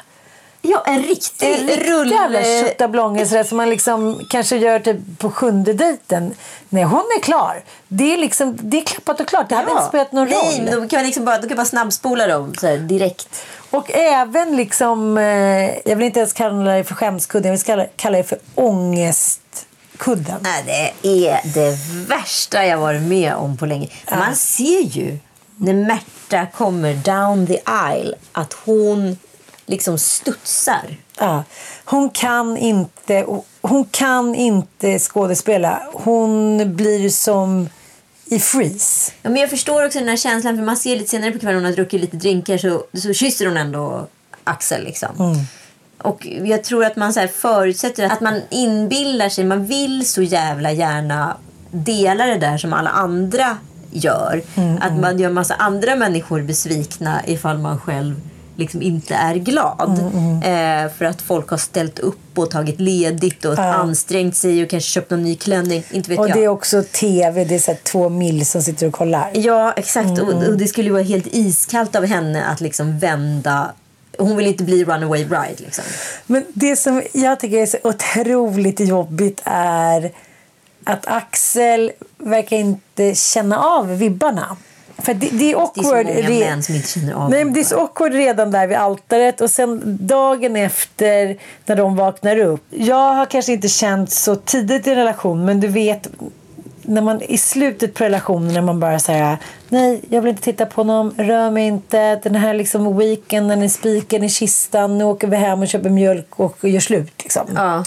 [0.62, 6.34] Ja, en riktig En tjottablonge sådär som man liksom kanske gör typ på sjunde dejten.
[6.68, 7.62] Nej, hon är klar.
[7.88, 9.48] Det är liksom, det är klappat och klart.
[9.48, 10.44] Det hade inte spelat någon roll.
[10.44, 13.44] Nej, men de kan liksom bara, de kan bara snabbspola dem så här, direkt.
[13.70, 15.24] Och även liksom, eh,
[15.88, 20.36] jag vill inte ens kalla det för skämskudden, jag vill kalla, kalla det för ångestkudden.
[20.40, 23.88] Nej, det är det värsta jag varit med om på länge.
[24.10, 25.18] Man ser ju
[25.56, 29.16] när Märta kommer down the aisle att hon
[29.70, 30.96] liksom studsar.
[31.18, 31.44] Ja.
[31.84, 33.26] Hon kan inte,
[33.60, 35.82] hon kan inte skådespela.
[35.92, 37.68] Hon blir som
[38.24, 39.12] i freeze.
[39.22, 41.56] Ja, men jag förstår också den här känslan för man ser lite senare på kvällen
[41.56, 44.06] hon har druckit lite drinkar så, så kysser hon ändå
[44.44, 45.44] Axel liksom.
[45.98, 50.72] Och jag tror att man så förutsätter att man inbillar sig, man vill så jävla
[50.72, 51.36] gärna
[51.70, 53.56] dela det där som alla andra
[53.90, 54.42] gör.
[54.80, 58.20] Att man gör massa andra människor besvikna ifall man själv
[58.60, 59.98] liksom inte är glad.
[60.44, 64.90] Eh, för att folk har ställt upp och tagit ledigt och ansträngt sig och kanske
[64.90, 65.82] köpt någon ny klänning.
[65.90, 66.36] Inte vet Och jag.
[66.36, 69.30] det är också tv, det är så två mil som sitter och kollar.
[69.34, 70.20] Ja, exakt.
[70.20, 73.72] Och, och det skulle ju vara helt iskallt av henne att liksom vända.
[74.18, 75.56] Hon vill inte bli runaway bride.
[75.56, 75.84] Liksom.
[76.26, 80.12] Men det som jag tycker är så otroligt jobbigt är
[80.84, 84.56] att Axel verkar inte känna av vibbarna.
[85.00, 86.06] För det, det är awkward.
[86.06, 88.12] Det är så många män som inte känner av Nej, men det är så awkward
[88.12, 92.62] redan där vid altaret och sen dagen efter när de vaknar upp.
[92.70, 96.08] Jag har kanske inte känt så tidigt i en relation men du vet
[96.82, 99.36] när man i slutet på relationen när man bara säger
[99.68, 103.68] nej, jag vill inte titta på honom, rör mig inte, den här liksom weekenden är
[103.68, 107.12] spiken i kistan, nu åker vi hem och köper mjölk och gör slut.
[107.22, 107.46] Liksom.
[107.54, 107.84] Ja.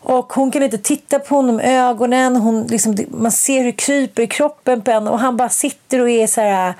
[0.00, 2.36] Och hon kan inte titta på honom i ögonen.
[2.36, 6.00] Hon liksom, man ser hur det kryper i kroppen på henne och han bara sitter
[6.00, 6.74] och är så här...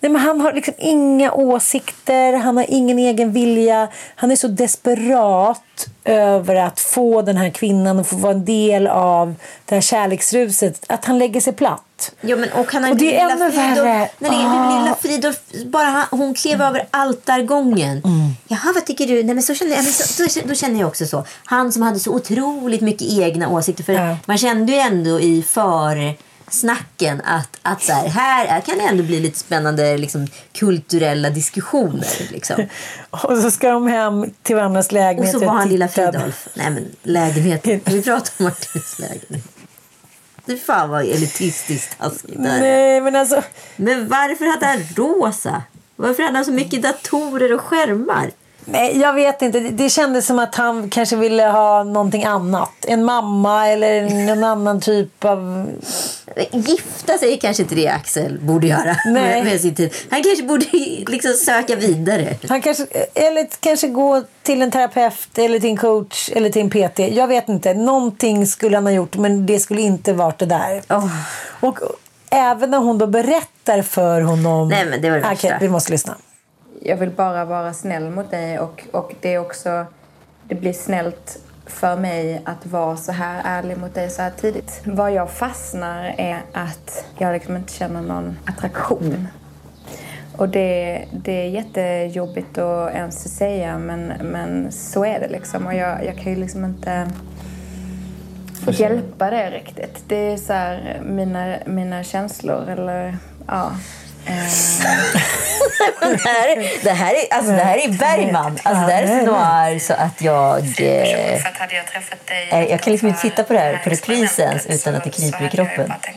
[0.00, 3.88] Nej, men han har liksom inga åsikter, han har ingen egen vilja.
[4.14, 8.86] Han är så desperat över att få den här kvinnan att få vara en del
[8.86, 9.34] av
[9.64, 12.12] det här kärleksruset att han lägger sig platt.
[12.20, 13.84] Ja, men, och han har Och det är ännu värre.
[13.84, 14.78] Nej, det är Ah.
[14.78, 17.90] lilla Fridolf, bara han, hon klev över altargången.
[18.04, 18.30] Mm.
[18.48, 19.22] Jaha, vad tycker du?
[19.22, 21.24] Nej, men så känner jag, men så, då, då känner jag också så.
[21.44, 23.84] Han som hade så otroligt mycket egna åsikter.
[23.84, 24.16] För Ja.
[24.26, 25.42] Man kände ju ändå i
[26.50, 32.32] försnacken att, att så här, här kan det ändå bli lite spännande liksom, kulturella diskussioner.
[32.32, 32.66] Liksom.
[33.10, 35.32] Och så ska de hem till varandras Och lägenhet.
[35.32, 35.88] så var han lilla.
[35.88, 36.48] Fridolf.
[36.54, 37.66] Nej, men lägenhet.
[37.84, 39.44] Vi pratar om Martins lägenhet.
[40.46, 42.60] Fy fan vad elitistiskt taskigt det.
[42.60, 43.42] Nej, men alltså...
[43.76, 45.62] Men varför hade han rosa?
[45.96, 48.30] Varför hade han så mycket datorer och skärmar?
[48.70, 49.60] Nej, jag vet inte.
[49.60, 52.70] Det- kändes som att han kanske ville ha någonting annat.
[52.86, 55.70] En mamma eller någon annan typ av...
[56.52, 58.96] Gifta sig kanske inte det Axel borde göra.
[59.06, 59.44] Nej.
[59.44, 59.94] Med, sin tid.
[60.10, 60.66] Han kanske borde
[61.06, 62.36] liksom söka vidare.
[62.48, 66.70] Han kanske, eller kanske gå till en terapeut eller till en coach eller till en
[66.70, 66.98] PT.
[66.98, 67.74] Jag vet inte.
[67.74, 70.82] Någonting skulle han ha gjort men det skulle inte varit det där.
[70.90, 71.06] Åh.
[71.60, 71.78] Och
[72.30, 74.68] även när hon då berättar för honom...
[74.68, 76.14] Nej, men det var det Okej, vi måste lyssna.
[76.82, 79.86] Jag vill bara vara snäll mot dig och, och det är också
[80.48, 84.80] det blir snällt för mig att vara så här ärlig mot dig så här tidigt.
[84.84, 89.28] Vad jag fastnar är att jag liksom inte känner någon attraktion.
[90.36, 95.74] Och det, det är jättejobbigt att ens säga men, men så är det liksom och
[95.74, 97.10] jag, jag kan ju liksom inte
[98.66, 100.04] hjälpa det riktigt.
[100.08, 103.72] Det är så här mina, mina känslor eller ja.
[104.28, 104.34] Eh,
[106.00, 108.58] Det här, är- det här är, alltså, det här är Bergman.
[108.62, 110.58] Alltså, det här är så noir så att jag...
[110.58, 113.58] Eh, För att hade jag träffat dig Eh, jag kan liksom inte titta på det
[113.58, 115.92] här på reprisen utan att det kryper i kroppen.
[116.02, 116.12] Liksom.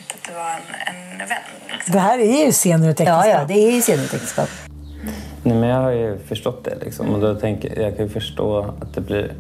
[1.86, 3.42] Det här är ju scener ur ett ja, äktenskap.
[3.50, 4.50] ja, det är ju scenutäktenskap.
[5.44, 6.76] Nej, men jag har ju förstått det.
[6.86, 7.10] Liksom.
[7.10, 9.34] Och då tänker, jag kan ju förstå att det blir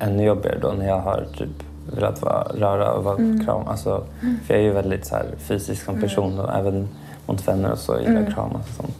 [0.00, 1.48] ännu jobbigare då när jag har typ
[1.94, 3.68] velat vara, röra och vara kram.
[3.68, 4.06] Alltså,
[4.46, 6.88] För jag är ju väldigt så här, fysisk som person och även
[7.26, 8.96] mot vänner och så gillar jag kramas och sånt.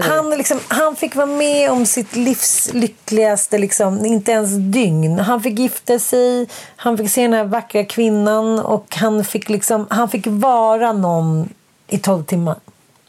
[0.00, 5.18] Han, liksom, han fick vara med om sitt livs lyckligaste, liksom, inte ens dygn.
[5.18, 9.86] Han fick gifta sig, han fick se den här vackra kvinnan och han fick, liksom,
[9.90, 11.48] han fick vara någon
[11.88, 12.56] i tolv timmar.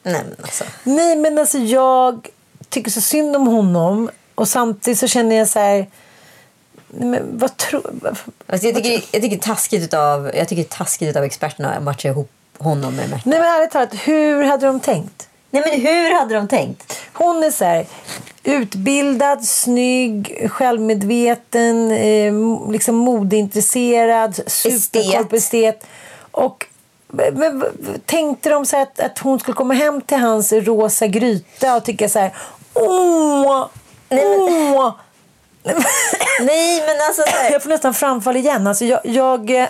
[0.04, 0.64] Nej, men alltså.
[0.84, 2.30] Nej, men alltså jag
[2.70, 5.88] tycker så synd om honom och samtidigt så känner jag så här...
[6.88, 7.92] Men vad tror...
[8.48, 12.32] Alltså, jag, tycker, jag tycker taskigt utav, jag tycker taskigt utav experterna att matcha ihop
[12.60, 13.22] honom med Märta.
[13.30, 15.28] Nej, men ärligt talat, hur hade de tänkt?
[15.52, 17.02] Nej, men hur hade de tänkt?
[17.14, 17.86] Hon är så här,
[18.44, 22.34] utbildad, snygg, självmedveten, eh,
[22.72, 25.86] liksom modeintresserad, superkoll på estet.
[26.32, 26.66] Och
[27.08, 27.64] men, men,
[28.06, 32.10] tänkte de så att, att hon skulle komma hem till hans rosa gryta och tycka
[32.10, 32.34] så här
[32.74, 33.68] åh,
[34.10, 34.92] åh.
[36.42, 37.22] Nej, men alltså...
[37.22, 38.68] så här- Jag får nästan framfall igen.
[38.68, 39.68] Alltså jag, jag, eh,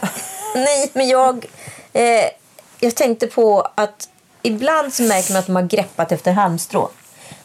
[0.56, 1.46] Nej, men jag,
[1.93, 2.26] eh,
[2.84, 4.10] jag tänkte på att
[4.41, 6.89] ibland så märker man att de har greppat efter halmstrå.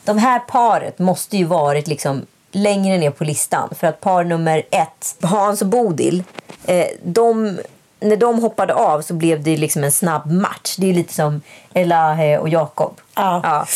[0.05, 3.68] De här paret måste ju varit liksom längre ner på listan.
[3.79, 6.24] För att par nummer ett, Hans och Bodil,
[6.64, 7.59] eh, de,
[8.01, 10.77] när de hoppade av så blev det liksom en snabb match.
[10.79, 11.40] Det är lite som
[11.74, 13.01] Elahe och Jakob.
[13.14, 13.40] Ja.
[13.44, 13.66] Ja.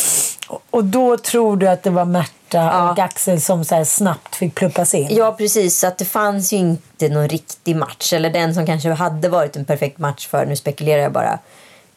[0.71, 4.95] Och då tror du att det var Märta och Axel som så snabbt fick pluppas
[4.95, 5.09] in?
[5.11, 5.79] Ja, precis.
[5.79, 8.13] Så att det fanns ju inte någon riktig match.
[8.13, 11.39] Eller den som kanske hade varit en perfekt match för, nu spekulerar jag bara,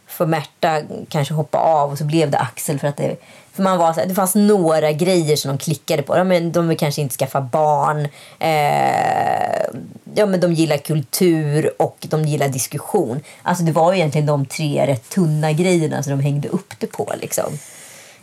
[0.07, 2.79] för Märta kanske hoppa av och så blev det Axel.
[2.79, 3.15] För att det,
[3.53, 6.17] för man var så här, det fanns några grejer som de klickade på.
[6.17, 8.07] Ja, men de vill kanske inte skaffa barn.
[8.39, 9.79] Eh,
[10.15, 13.19] ja, men de gillar kultur och de gillar diskussion.
[13.41, 16.87] Alltså det var ju egentligen de tre rätt tunna grejerna som de hängde upp det
[16.87, 17.13] på.
[17.21, 17.59] Liksom.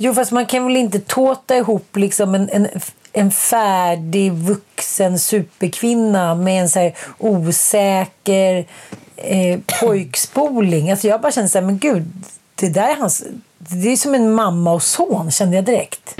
[0.04, 2.68] Jo, fast man kan väl inte tåta ihop liksom en, en,
[3.12, 8.66] en färdig vuxen superkvinna med en så här osäker
[9.16, 10.90] eh, pojkspoling.
[10.90, 12.12] Alltså jag bara känner så här, men gud,
[12.54, 13.24] det där är hans...
[13.58, 16.14] Det är som en mamma och son, kände jag direkt.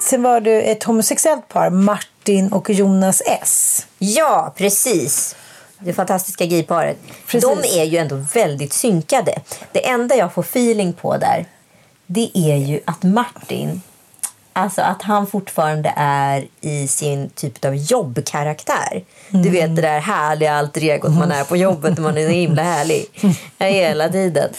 [0.00, 3.86] Sen var det ett homosexuellt par, Martin och Jonas S.
[3.98, 5.36] Ja, precis.
[5.84, 6.96] Det fantastiska gayparet.
[7.32, 9.32] De är ju ändå väldigt synkade.
[9.72, 11.46] Det enda jag får feeling på där
[12.06, 13.82] det är ju att Martin
[14.56, 19.04] Alltså att han fortfarande är i sin typ av jobbkaraktär.
[19.28, 19.52] Du Mm.
[19.52, 23.06] vet det där härliga alter egot man är på jobbet man är så himla härlig
[23.58, 24.50] hela tiden.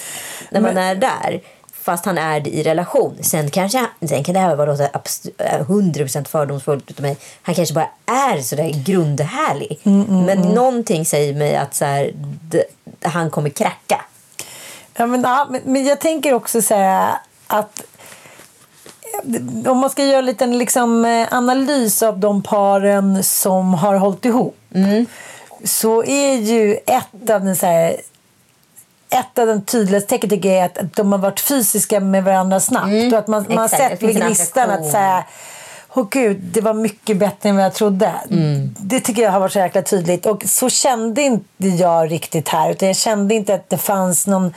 [0.52, 1.42] När man är där.
[1.86, 3.18] Fast han är det i relation.
[3.22, 4.90] Sen, kanske, sen kan det här vara låta eh,
[5.68, 7.18] 100% fördomsfullt utav mig.
[7.42, 9.80] Han kanske bara är sådär grundhärlig.
[9.84, 12.12] Mm, Men någonting säger mig att så här,
[13.02, 14.02] han kommer kracka.
[14.94, 17.18] Ja, men, ja, men, jag tänker också så här
[17.48, 17.82] att
[19.68, 24.26] om man ska göra en liten liksom, eh, analys av de paren som har hållit
[24.26, 24.58] ihop
[25.64, 27.96] så är ju ett av den så här,
[29.20, 32.60] ett av de tydligaste tecknen tycker jag är att de har varit fysiska med varandra
[32.60, 33.14] snabbt.
[33.14, 35.24] och att man, man har sett vid gnistan att säga
[35.98, 38.14] Åh gud, det var mycket bättre än vad jag trodde.
[38.78, 40.26] Det tycker jag har varit så jäkla tydligt.
[40.26, 42.72] Och så kände inte jag riktigt här.
[42.72, 44.54] Utan jag kände inte att det fanns någon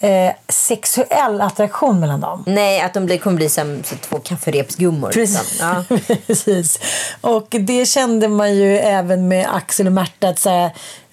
[0.00, 2.44] eh, sexuell attraktion mellan dem.
[2.46, 5.12] Nej, att de blir, kommer bli som så två kafferepsgummor.
[5.14, 5.46] liksom.
[5.60, 5.96] Ja.
[6.26, 6.78] Precis.
[7.20, 10.28] Och det kände man ju även med Axel och Märta.
[10.28, 10.70] Att säga,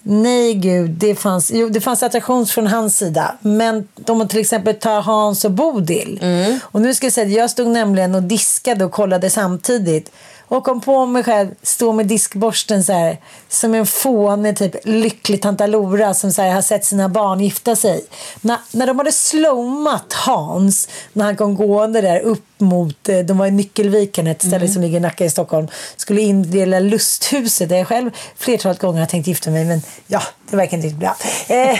[0.08, 3.34] nej gud, det fanns, jo, det fanns attraktion från hans sida.
[3.40, 6.20] Men om man till exempel tar Hans och Bodil.
[6.62, 10.12] Och nu ska jag säga jag stod nämligen och diskade och kollade samtidigt.
[10.48, 15.42] Och kom på mig själv stå med diskborsten så här, som en fånig typ lycklig
[15.42, 18.04] tantalora som så här, har sett sina barn gifta sig.
[18.40, 23.38] När, när de hade slowmat Hans när han kom gående där upp mot, eh, de
[23.38, 26.58] var i Nyckelviken, ett ställe som ligger i Nacka i Stockholm, skulle in i det
[26.58, 30.76] lilla lusthuset där jag själv flertalet gånger har tänkt gifta mig men ja, det verkar
[30.76, 31.16] inte riktigt bra.
[31.48, 31.78] Eh,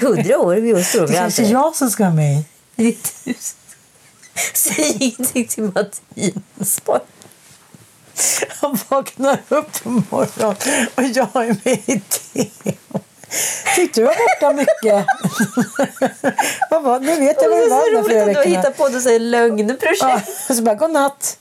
[0.00, 2.42] Hundra år, vi är stora det kanske är jag som ska vara med
[2.76, 2.96] i.
[4.54, 5.62] Säg ingenting till
[6.84, 7.00] bara.
[8.60, 10.56] Han vaknar upp på morgonen
[10.94, 12.74] och jag är med i det.
[13.76, 15.06] Tyckte du var borta mycket?
[16.70, 18.50] vad var, nu vet jag vad det Det var är de så roligt att du
[18.50, 20.28] hittat på något lögnprojekt.
[20.48, 21.36] Ja, så bara, godnatt.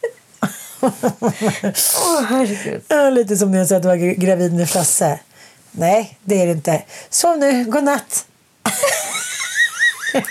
[0.81, 3.13] Åh, herregud.
[3.13, 5.19] Lite som när jag sa att du var gra- gravid med Frasse.
[5.71, 6.83] Nej, det är det inte.
[7.09, 8.25] Sov nu, godnatt.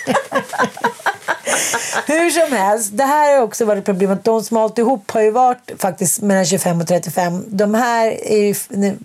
[2.07, 4.25] Hur som helst, det här har också varit problemet.
[4.25, 7.45] De som har hållit ihop har ju varit faktiskt mellan 25 och 35.
[7.49, 8.55] De här är ju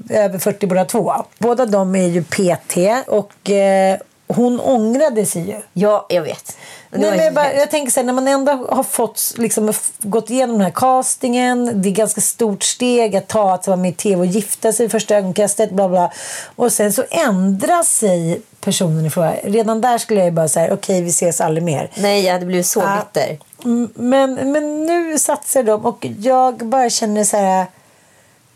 [0.10, 1.14] över 40 båda två.
[1.38, 3.98] Båda de är ju PT och eh,
[4.28, 5.62] hon ångrade sig ju.
[5.74, 6.58] Ja, jag vet.
[6.90, 10.30] Nej, men jag, bara, jag tänker så här, när man ändå har fått, liksom, gått
[10.30, 11.82] igenom den här castingen.
[11.82, 14.86] Det är ganska stort steg att ta att vara med i tv och gifta sig
[14.86, 15.72] i första ögonkastet.
[15.72, 16.12] Bla bla.
[16.56, 19.34] Och sen så ändrar sig personen i fråga.
[19.44, 21.92] Redan där skulle jag bara säga okej vi ses aldrig mer.
[21.96, 23.38] Nej, jag hade blivit så bitter.
[23.66, 27.66] Mm, Men, men nu satsar de och jag bara känner så här.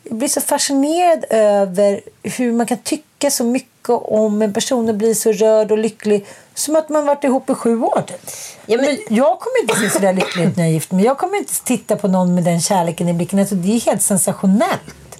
[0.03, 4.95] Jag blir så fascinerad över hur man kan tycka så mycket om en person och
[4.95, 6.25] bli så rörd och lycklig.
[6.53, 8.03] Som att man varit ihop i sju år.
[8.07, 8.29] Typ.
[8.65, 11.05] Ja, men- men jag kommer inte se så där lycklig när jag är gift mig.
[11.05, 13.39] Jag kommer inte titta på någon med den kärleken i blicken.
[13.39, 15.17] Alltså, det är helt sensationellt.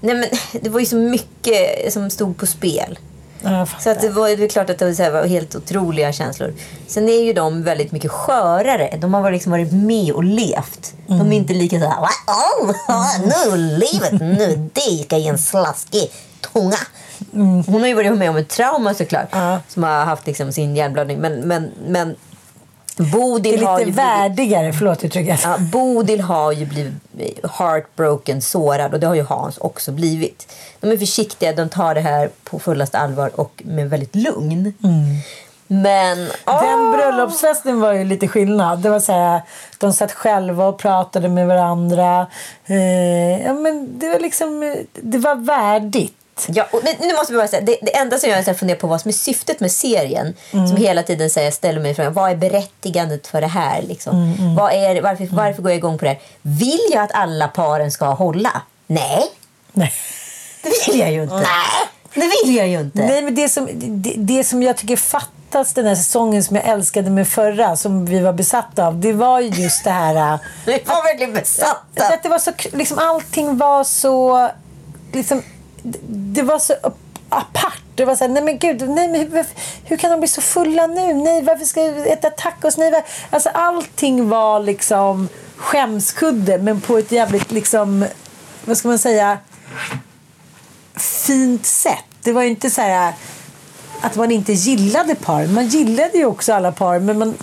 [0.00, 0.28] Nej, men
[0.62, 2.98] det var ju så mycket som stod på spel.
[3.42, 5.54] Ja, Så att det var det är klart att det var, så här, var helt
[5.54, 6.54] otroliga känslor.
[6.86, 8.96] Sen är ju de väldigt mycket skörare.
[9.00, 10.92] De har liksom varit med och levt.
[11.06, 12.00] De är inte lika så här...
[12.00, 12.74] "Wow,
[13.48, 16.10] nu livet, nu det ska ge en slaskig
[16.52, 16.76] tunga.
[17.66, 19.28] Hon har ju varit med om ett trauma såklart.
[19.32, 19.60] Ja.
[19.68, 21.18] Som har haft liksom sin hjärnblödning.
[21.18, 22.16] Men, men, men
[22.98, 24.08] det Bodil är har ju lite blivit...
[24.08, 25.40] värdigare, förlåt uttrycket.
[25.44, 26.94] Ja, Bodil har ju blivit
[27.58, 30.56] heartbroken, sårad och det har ju Hans också blivit.
[30.80, 34.72] De är försiktiga, de tar det här på fullaste allvar och med väldigt lugn.
[35.66, 36.18] Men...
[36.18, 36.96] Den åh!
[36.96, 38.78] bröllopsfesten var ju lite skillnad.
[38.78, 39.42] Det var så här,
[39.78, 42.26] de satt själva och pratade med varandra.
[42.66, 46.17] Eh, ja, men det var liksom, eh, det var värdigt.
[46.48, 48.58] Ja, och nu- nu måste vi bara säga, det, det enda som jag så här
[48.58, 51.94] funderar på vad som är syftet med serien, som hela tiden säger, jag ställer mig
[51.94, 53.82] frågan, vad är berättigandet för det här?
[53.82, 54.34] Liksom?
[54.58, 56.20] Vad är, varför, varför går jag igång på det här?
[56.42, 58.62] Vill jag att alla paren ska hålla?
[58.86, 59.22] Nej,
[59.72, 59.92] Nej.
[60.62, 61.34] det vill jag ju inte.
[61.34, 61.44] Nej,
[62.14, 62.98] det vill jag ju inte.
[62.98, 66.64] Nej, men det som, det, det som jag tycker fattas den här säsongen som jag
[66.68, 70.14] älskade med förra, som vi var besatta av, det var ju just det här...
[70.34, 72.06] äh, Vi var verkligen besatta.
[72.14, 74.48] Att det var så, liksom, allting var så...
[75.12, 75.42] Liksom,
[76.08, 76.74] det- var så
[77.28, 77.82] apart.
[77.94, 79.44] Det var så här, nej men gud, nej, men hur,
[79.84, 81.14] hur kan de bli så fulla nu?
[81.14, 82.76] Nej, varför ska jag äta tacos?
[82.76, 88.06] Nej, var, alltså, allting var liksom skämskudde, men på ett jävligt, liksom,
[88.64, 89.38] vad ska man säga,
[91.26, 92.04] fint sätt.
[92.22, 93.12] Det var ju inte så här
[94.00, 95.46] att man inte gillade par.
[95.46, 97.34] Man gillade ju också alla par, men man...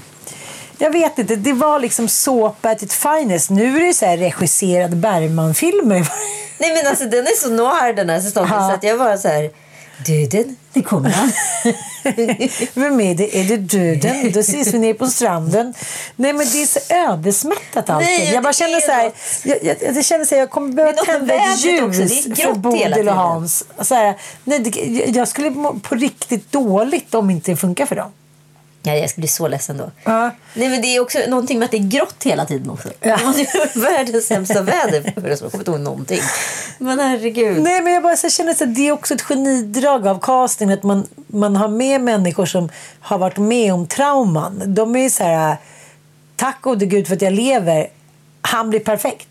[0.78, 3.50] Jag vet inte, det var liksom såpa at its finest.
[3.50, 6.08] Nu är det så här regisserade Bergman-filmer.
[6.58, 8.70] Nej men alltså den är så noir den här säsongen Ja.
[8.70, 9.50] så att jag bara så här.
[10.06, 11.32] Döden, det kommer han.
[12.74, 13.40] Vem är det?
[13.40, 14.32] Är det döden?
[14.32, 15.74] Då ses vi ner på stranden.
[16.16, 18.10] Nej, men det är så ödesmättat allting.
[18.10, 19.12] Nej, jag bara känner så här,
[19.44, 23.16] jag, jag, jag känner så här, jag kommer behöva tända ett ljus för Bodil och
[23.16, 23.66] Hans.
[23.82, 27.96] Så här, nej, det, jag skulle må på riktigt dåligt om inte det funkar för
[27.96, 28.12] dem.
[28.86, 29.92] Ja, jag skulle bli så ledsen då.
[30.04, 30.32] Ja.
[30.54, 32.90] Nej, men det är också någonting med att det är grått hela tiden också.
[33.00, 33.20] Ja.
[33.36, 35.14] Det är världens sämsta väder.
[35.22, 35.42] för oss.
[35.42, 36.20] Jag kommer inte ihåg någonting.
[36.78, 37.62] Men herregud.
[37.64, 40.84] Nej, men jag bara så känner att det är också ett genidrag av casting att
[40.84, 42.70] man, man har med människor som
[43.00, 44.62] har varit med om trauman.
[44.66, 45.58] De är ju så här,
[46.36, 47.88] tack gode gud för att jag lever.
[48.42, 49.28] Han blir perfekt.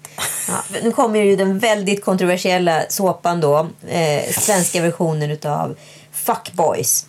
[0.49, 3.67] Ja, nu kommer ju den väldigt kontroversiella såpan då.
[3.89, 5.77] Eh, svenska versionen utav
[6.13, 7.07] Fuckboys.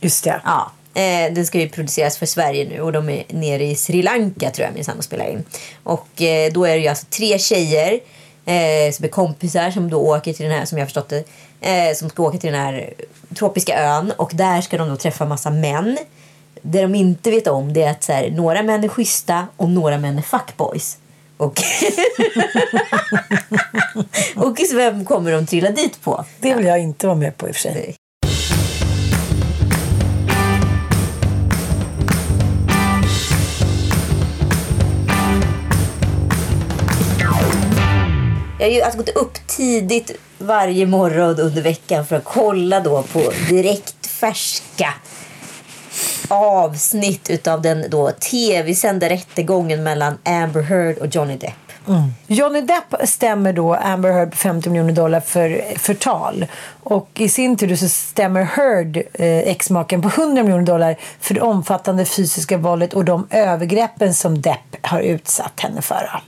[0.00, 0.40] Just det.
[0.44, 4.02] Ja, eh, den ska ju produceras för Sverige nu och de är nere i Sri
[4.02, 5.44] Lanka tror jag minsann och spelar in.
[5.82, 8.00] Och eh, då är det ju alltså tre tjejer
[8.44, 11.24] eh, som är kompisar som då åker till den här, som jag förstått det,
[11.60, 12.94] eh, som ska åka till den här
[13.34, 15.98] tropiska ön och där ska de då träffa massa män.
[16.62, 19.70] Det de inte vet om det är att så här, några män är schyssta och
[19.70, 20.98] några män är fuckboys.
[21.36, 21.62] Och,
[24.36, 26.24] och vem kommer de trilla dit på?
[26.40, 27.96] Det vill jag inte vara med på i och för sig.
[38.62, 43.02] Jag har ju alltså gått upp tidigt varje morgon under veckan för att kolla då
[43.02, 44.94] på direkt färska
[46.28, 51.88] avsnitt utav den då tv-sända rättegången mellan Amber Heard och Johnny Depp.
[51.88, 52.02] Mm.
[52.26, 56.46] Johnny Depp stämmer då Amber Heard på 50 miljoner dollar för förtal.
[56.82, 61.40] Och i sin tur så stämmer Heard eh, exmaken på 100 miljoner dollar för det
[61.40, 66.22] omfattande fysiska våldet och de övergreppen som Depp har utsatt henne för.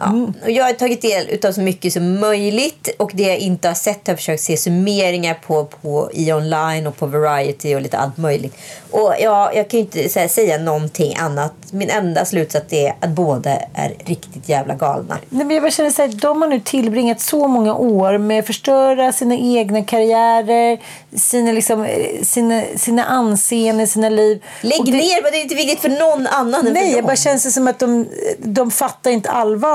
[0.00, 0.26] Ja.
[0.44, 3.74] Och jag har tagit del utav så mycket som möjligt och det jag inte har
[3.74, 7.98] sett har jag försökt se summeringar på, på i online och på Variety och lite
[7.98, 8.56] allt möjligt.
[8.90, 11.52] Och ja, jag kan ju inte här, säga någonting annat.
[11.70, 15.18] Min enda slutsats är att båda är riktigt jävla galna.
[15.28, 18.38] Nej, men jag bara känner så här, de har nu tillbringat så många år med
[18.38, 20.78] att förstöra sina egna karriärer,
[21.16, 24.44] sina, liksom, eh, sina, sina anseenden, sina liv.
[24.60, 26.98] Lägg det- ner, men det är inte viktigt för någon annan än Nej, för jag
[26.98, 27.06] dem.
[27.06, 28.06] bara känns det som att de,
[28.38, 29.30] de fattar inte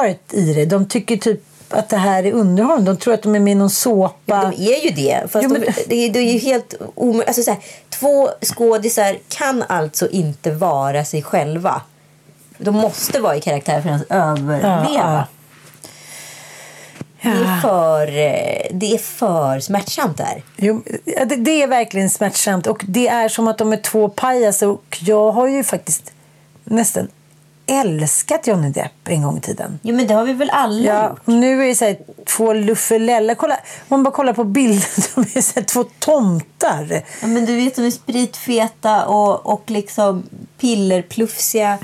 [0.07, 0.65] allvaret i det.
[0.65, 2.85] De tycker typ att det här är underhållning.
[2.85, 4.41] De tror att de är med i någon såpa.
[4.41, 5.31] De är ju det.
[5.31, 7.27] Fast Jo, men- de, det, är, det är ju helt omöjligt.
[7.37, 7.55] Alltså,
[7.89, 11.81] två skådisar kan alltså inte vara sig själva.
[12.57, 14.87] De måste vara i karaktär för att överleva.
[14.93, 15.23] Ja,
[17.21, 20.43] Det, är för, eh, det är för smärtsamt där.
[20.57, 22.67] Jo, det, det är verkligen smärtsamt.
[22.67, 24.67] Och det är som att de är två pajaser.
[24.67, 26.11] Och jag har ju faktiskt
[26.63, 27.07] nästan
[27.67, 29.79] älskat Johnny Depp en gång i tiden.
[29.81, 31.21] Jo, men det har vi väl alla Ja, gjort?
[31.27, 33.35] nu är det så här, två luffelella.
[33.35, 37.01] Kolla, om man bara kollar på bilder, de är så här, två tomtar.
[37.21, 40.23] Ja, men du vet, de är spritfeta och, och liksom
[40.59, 41.77] pillerplufsiga.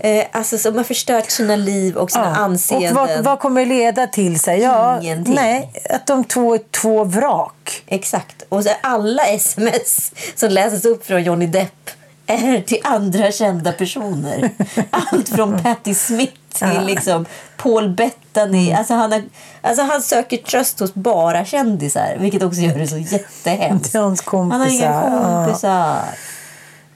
[0.00, 2.34] Eh, alltså, som har förstört sina liv och sina Mm.
[2.34, 2.96] Ja, anseenden.
[2.96, 4.40] Och vad, vad kommer det leda till?
[4.40, 5.34] Så här, ja, Ingenting.
[5.34, 7.82] Nej, att de två är två vrak.
[7.86, 8.42] Exakt.
[8.48, 11.90] Och så alla sms som läses upp från Johnny Depp
[12.66, 14.50] till andra kända personer.
[14.90, 18.72] Allt från Patti Smith till liksom Paul Bettany.
[18.72, 19.22] Alltså han, har,
[19.60, 23.94] alltså han söker tröst hos bara kändisar, vilket också gör det så jättehemskt.
[23.94, 24.58] Hans kompisar.
[24.58, 25.44] Han har inga Ja.
[25.44, 25.98] kompisar.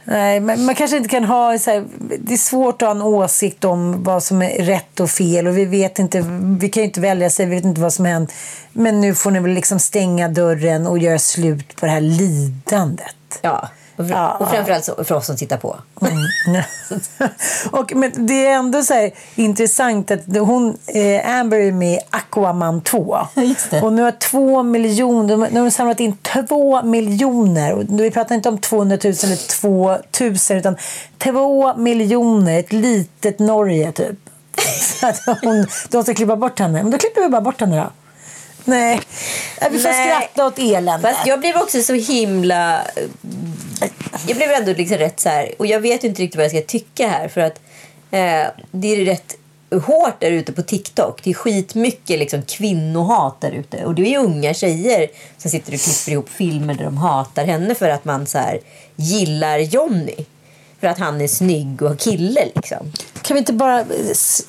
[0.09, 1.59] Nej, men man kanske inte kan ha...
[1.59, 1.85] Så här,
[2.21, 5.47] det är svårt att ha en åsikt om vad som är rätt och fel.
[5.47, 6.25] Och vi vet inte,
[6.61, 8.33] vi kan ju inte välja sig, vi vet inte vad som hänt.
[8.73, 13.16] Men nu får ni väl liksom stänga dörren och göra slut på det här lidandet.
[13.43, 13.69] Ja.
[13.97, 15.77] Och, fr- Ja, och framförallt så, för oss som tittar på.
[17.71, 22.01] och, men det är ändå så här intressant att hon, eh, Amber är med i
[22.11, 23.19] Aquaman 2.
[23.35, 23.83] Just det.
[23.83, 27.73] Och nu har två miljoner, nu har de samlat in två miljoner.
[27.73, 29.97] Och vi pratar inte om 200 000 eller 2
[30.51, 30.77] 000 utan
[31.19, 32.59] två miljoner.
[32.59, 34.17] Ett litet Norge typ.
[35.01, 36.83] Så att hon, de ska klippa bort henne.
[36.83, 37.91] Men då klipper vi bara bort henne då.
[38.67, 39.01] Nej,
[39.61, 40.09] Eh, vi får Nej.
[40.09, 41.09] skratta åt elände.
[41.09, 42.83] Fast jag blev också så himla...
[44.27, 45.53] Jag blev ändå liksom rätt så här...
[45.59, 47.29] Och jag vet inte riktigt vad jag ska tycka här.
[47.29, 47.61] För att
[48.11, 49.37] eh, det är rätt
[49.87, 51.21] hårt där ute på TikTok.
[51.23, 53.85] Det är skitmycket liksom kvinnohat där ute.
[53.85, 55.09] Och det är ju unga tjejer
[55.39, 58.61] som sitter och klipper ihop filmer där de hatar henne för att man så här
[58.97, 60.17] gillar Johnny.
[60.81, 62.93] För att han är snygg och kille liksom.
[63.23, 63.85] Kan vi inte bara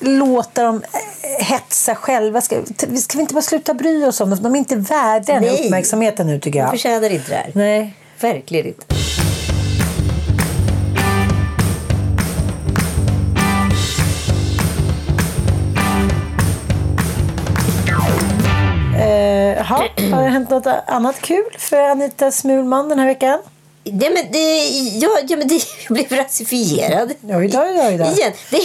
[0.00, 2.40] låta dem eh, hetsa själva?
[2.40, 2.56] Ska,
[3.00, 4.42] ska vi inte bara sluta bry oss om dem?
[4.42, 5.64] De är inte värda den Nej.
[5.66, 6.70] uppmärksamheten nu tycker De jag.
[6.70, 7.50] förtjänar inte det här.
[7.54, 7.94] Nej.
[8.20, 8.84] Verkligen inte.
[18.96, 23.38] Eh, Jaha, har det hänt något annat kul för Anita Smulman den här veckan?
[24.00, 24.68] Ja, men det,
[24.98, 25.54] ja, ja, men det,
[25.88, 27.12] jag blev rasifierad.
[27.22, 28.04] Oj då, oj då.
[28.04, 28.32] Igen.
[28.50, 28.60] Det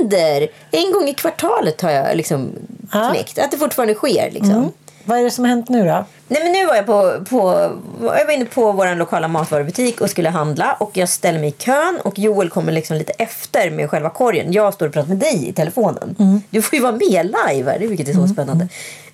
[0.00, 0.48] händer!
[0.70, 2.52] En gång i kvartalet har jag liksom
[2.92, 3.10] Ja.
[3.14, 3.38] knäckt.
[3.38, 4.30] Att det fortfarande sker.
[4.30, 4.50] Liksom.
[4.52, 4.68] Mm.
[5.04, 6.04] Vad är det som har hänt nu då?
[6.28, 7.70] Nej, men nu var jag på, på,
[8.02, 10.76] jag var inne på vår lokala matvarubutik och skulle handla.
[10.80, 14.52] Och Jag ställer mig i kön och Joel kommer liksom lite efter med själva korgen.
[14.52, 16.42] Jag står och pratar med dig i telefonen.
[16.50, 18.68] Du får ju vara med live här, vilket är så spännande.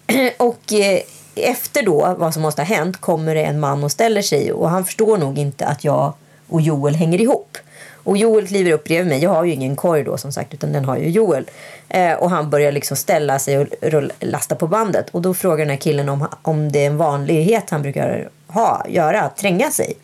[0.37, 1.01] Och eh,
[1.37, 4.53] efter då, vad som måste ha hänt, kommer det en man och ställer sig.
[4.53, 6.13] Och han förstår nog inte att jag
[6.49, 7.59] och Joel hänger ihop.
[8.05, 9.23] Och Joel kliver upp bredvid mig.
[9.23, 11.51] Jag har ju ingen korg då som sagt, utan den har ju Joel.
[11.89, 13.67] Eh, och han börjar liksom ställa sig och
[14.21, 15.11] lasta på bandet.
[15.11, 18.87] Och då frågar den här killen om, om det är en vanlighet han brukar ha,
[18.89, 19.95] göra, att tränga sig.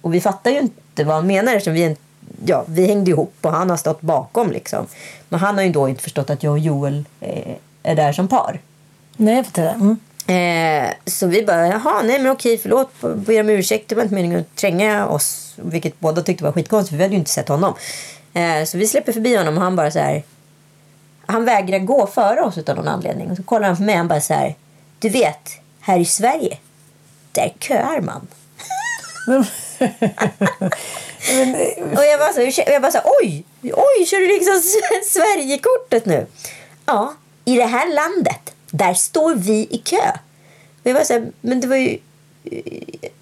[0.00, 1.96] Och vi fattar ju inte vad han menar eftersom vi,
[2.44, 4.86] ja, vi hängde ihop och han har stått bakom liksom.
[5.28, 8.28] Men han har ju då inte förstått att jag och Joel eh, är där som
[8.28, 8.60] par.
[9.16, 9.74] Nej, jag fattar.
[9.74, 9.98] Mm.
[10.26, 14.14] Eh, så vi bara, jaha, nej men okej, förlåt, ber om ursäkt, det var inte
[14.14, 15.54] meningen att tränga oss.
[15.56, 17.74] Vilket båda tyckte var skitkonstigt, för vi hade ju inte sett honom.
[18.34, 20.22] Eh, så vi släpper förbi honom och han bara så här,
[21.26, 23.30] han vägrar gå före oss utan någon anledning.
[23.30, 24.54] Och så kollar han på mig och han bara så här,
[24.98, 25.50] du vet,
[25.80, 26.58] här i Sverige,
[27.32, 28.26] där köar man.
[31.96, 34.60] och jag bara så, jag bara så oj, oj, kör du liksom
[35.04, 36.26] Sverigekortet nu?
[36.86, 37.14] Ja,
[37.44, 40.10] i det här landet, där står vi i kö.
[40.82, 41.98] Och jag var så här, men det var ju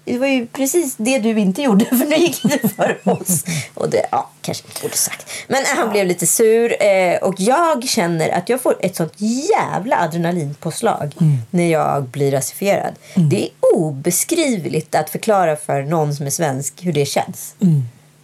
[0.05, 3.43] det var ju precis det du inte gjorde för nu gick du för oss.
[3.73, 5.29] Och det, ja, kanske inte borde sagt.
[5.47, 9.97] Men han blev lite sur eh, och jag känner att jag får ett sånt jävla
[9.97, 11.13] adrenalinpåslag
[11.49, 12.95] när jag blir rasifierad.
[13.15, 17.55] Det är obeskrivligt att förklara för någon som är svensk hur det känns.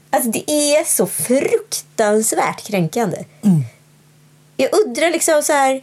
[0.09, 3.17] Alltså det är så fruktansvärt kränkande.
[4.57, 5.81] Jag undrar liksom så här.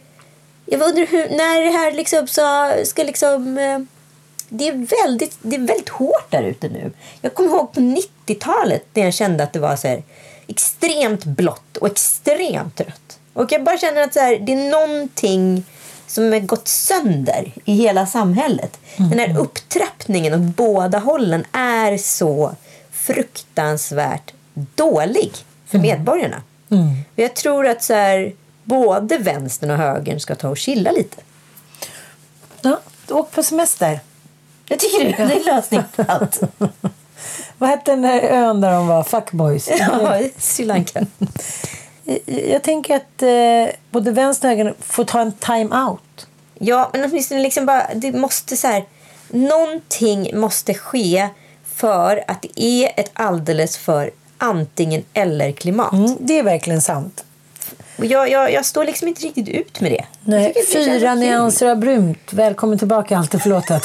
[0.67, 3.57] Jag undrar hur, när det här liksom så, ska liksom...
[3.57, 3.79] eh,
[4.49, 6.91] Det är, väldigt, det är väldigt hårt där ute nu.
[7.21, 10.03] Jag kommer ihåg på 90-talet när jag kände att det var så här,
[10.47, 13.19] extremt blått och extremt rött.
[13.33, 15.63] Och jag bara känner att så här, det är någonting
[16.07, 18.79] som har gått sönder i hela samhället.
[18.97, 22.55] Den här upptrappningen åt båda hållen är så
[22.91, 25.31] fruktansvärt dålig
[25.67, 26.41] för medborgarna.
[27.13, 28.33] Och Jag tror att så här,
[28.67, 31.17] både vänstern och högern ska ta och chilla lite.
[32.61, 33.99] Ja, åk på semester.
[34.67, 36.41] Jag tycker det det är en lösning på allt.
[37.57, 39.03] Vad hette den där ön där de var?
[39.03, 39.69] Fuckboys?
[39.79, 41.05] Ja, Sri Lanka.
[42.25, 46.27] Jag tänker att eh, både vänster och höger får ta en time-out.
[46.59, 48.85] Ja, men åtminstone liksom bara, det måste så här,
[49.29, 51.29] någonting måste ske
[51.75, 55.93] för att det är ett alldeles för antingen eller klimat.
[55.93, 57.25] Mm, det är verkligen sant.
[57.97, 60.05] Och jag, jag, jag står liksom inte riktigt ut med det.
[60.23, 62.33] Nej, det fyra nyanser av brunt.
[62.33, 63.83] Välkommen tillbaka, allt är förlåtet.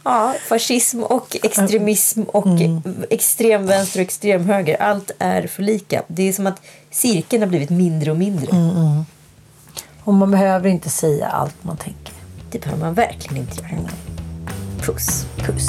[0.02, 2.46] Ja, fascism och extremism och
[3.10, 4.82] extrem vänster och extrem höger.
[4.82, 6.02] Allt är för lika.
[6.06, 8.56] Det är som att cirkeln har blivit mindre och mindre.
[10.04, 12.12] Och man behöver inte säga allt man tänker.
[12.50, 13.90] Det behöver man verkligen inte göra.
[14.80, 15.68] Puss, puss.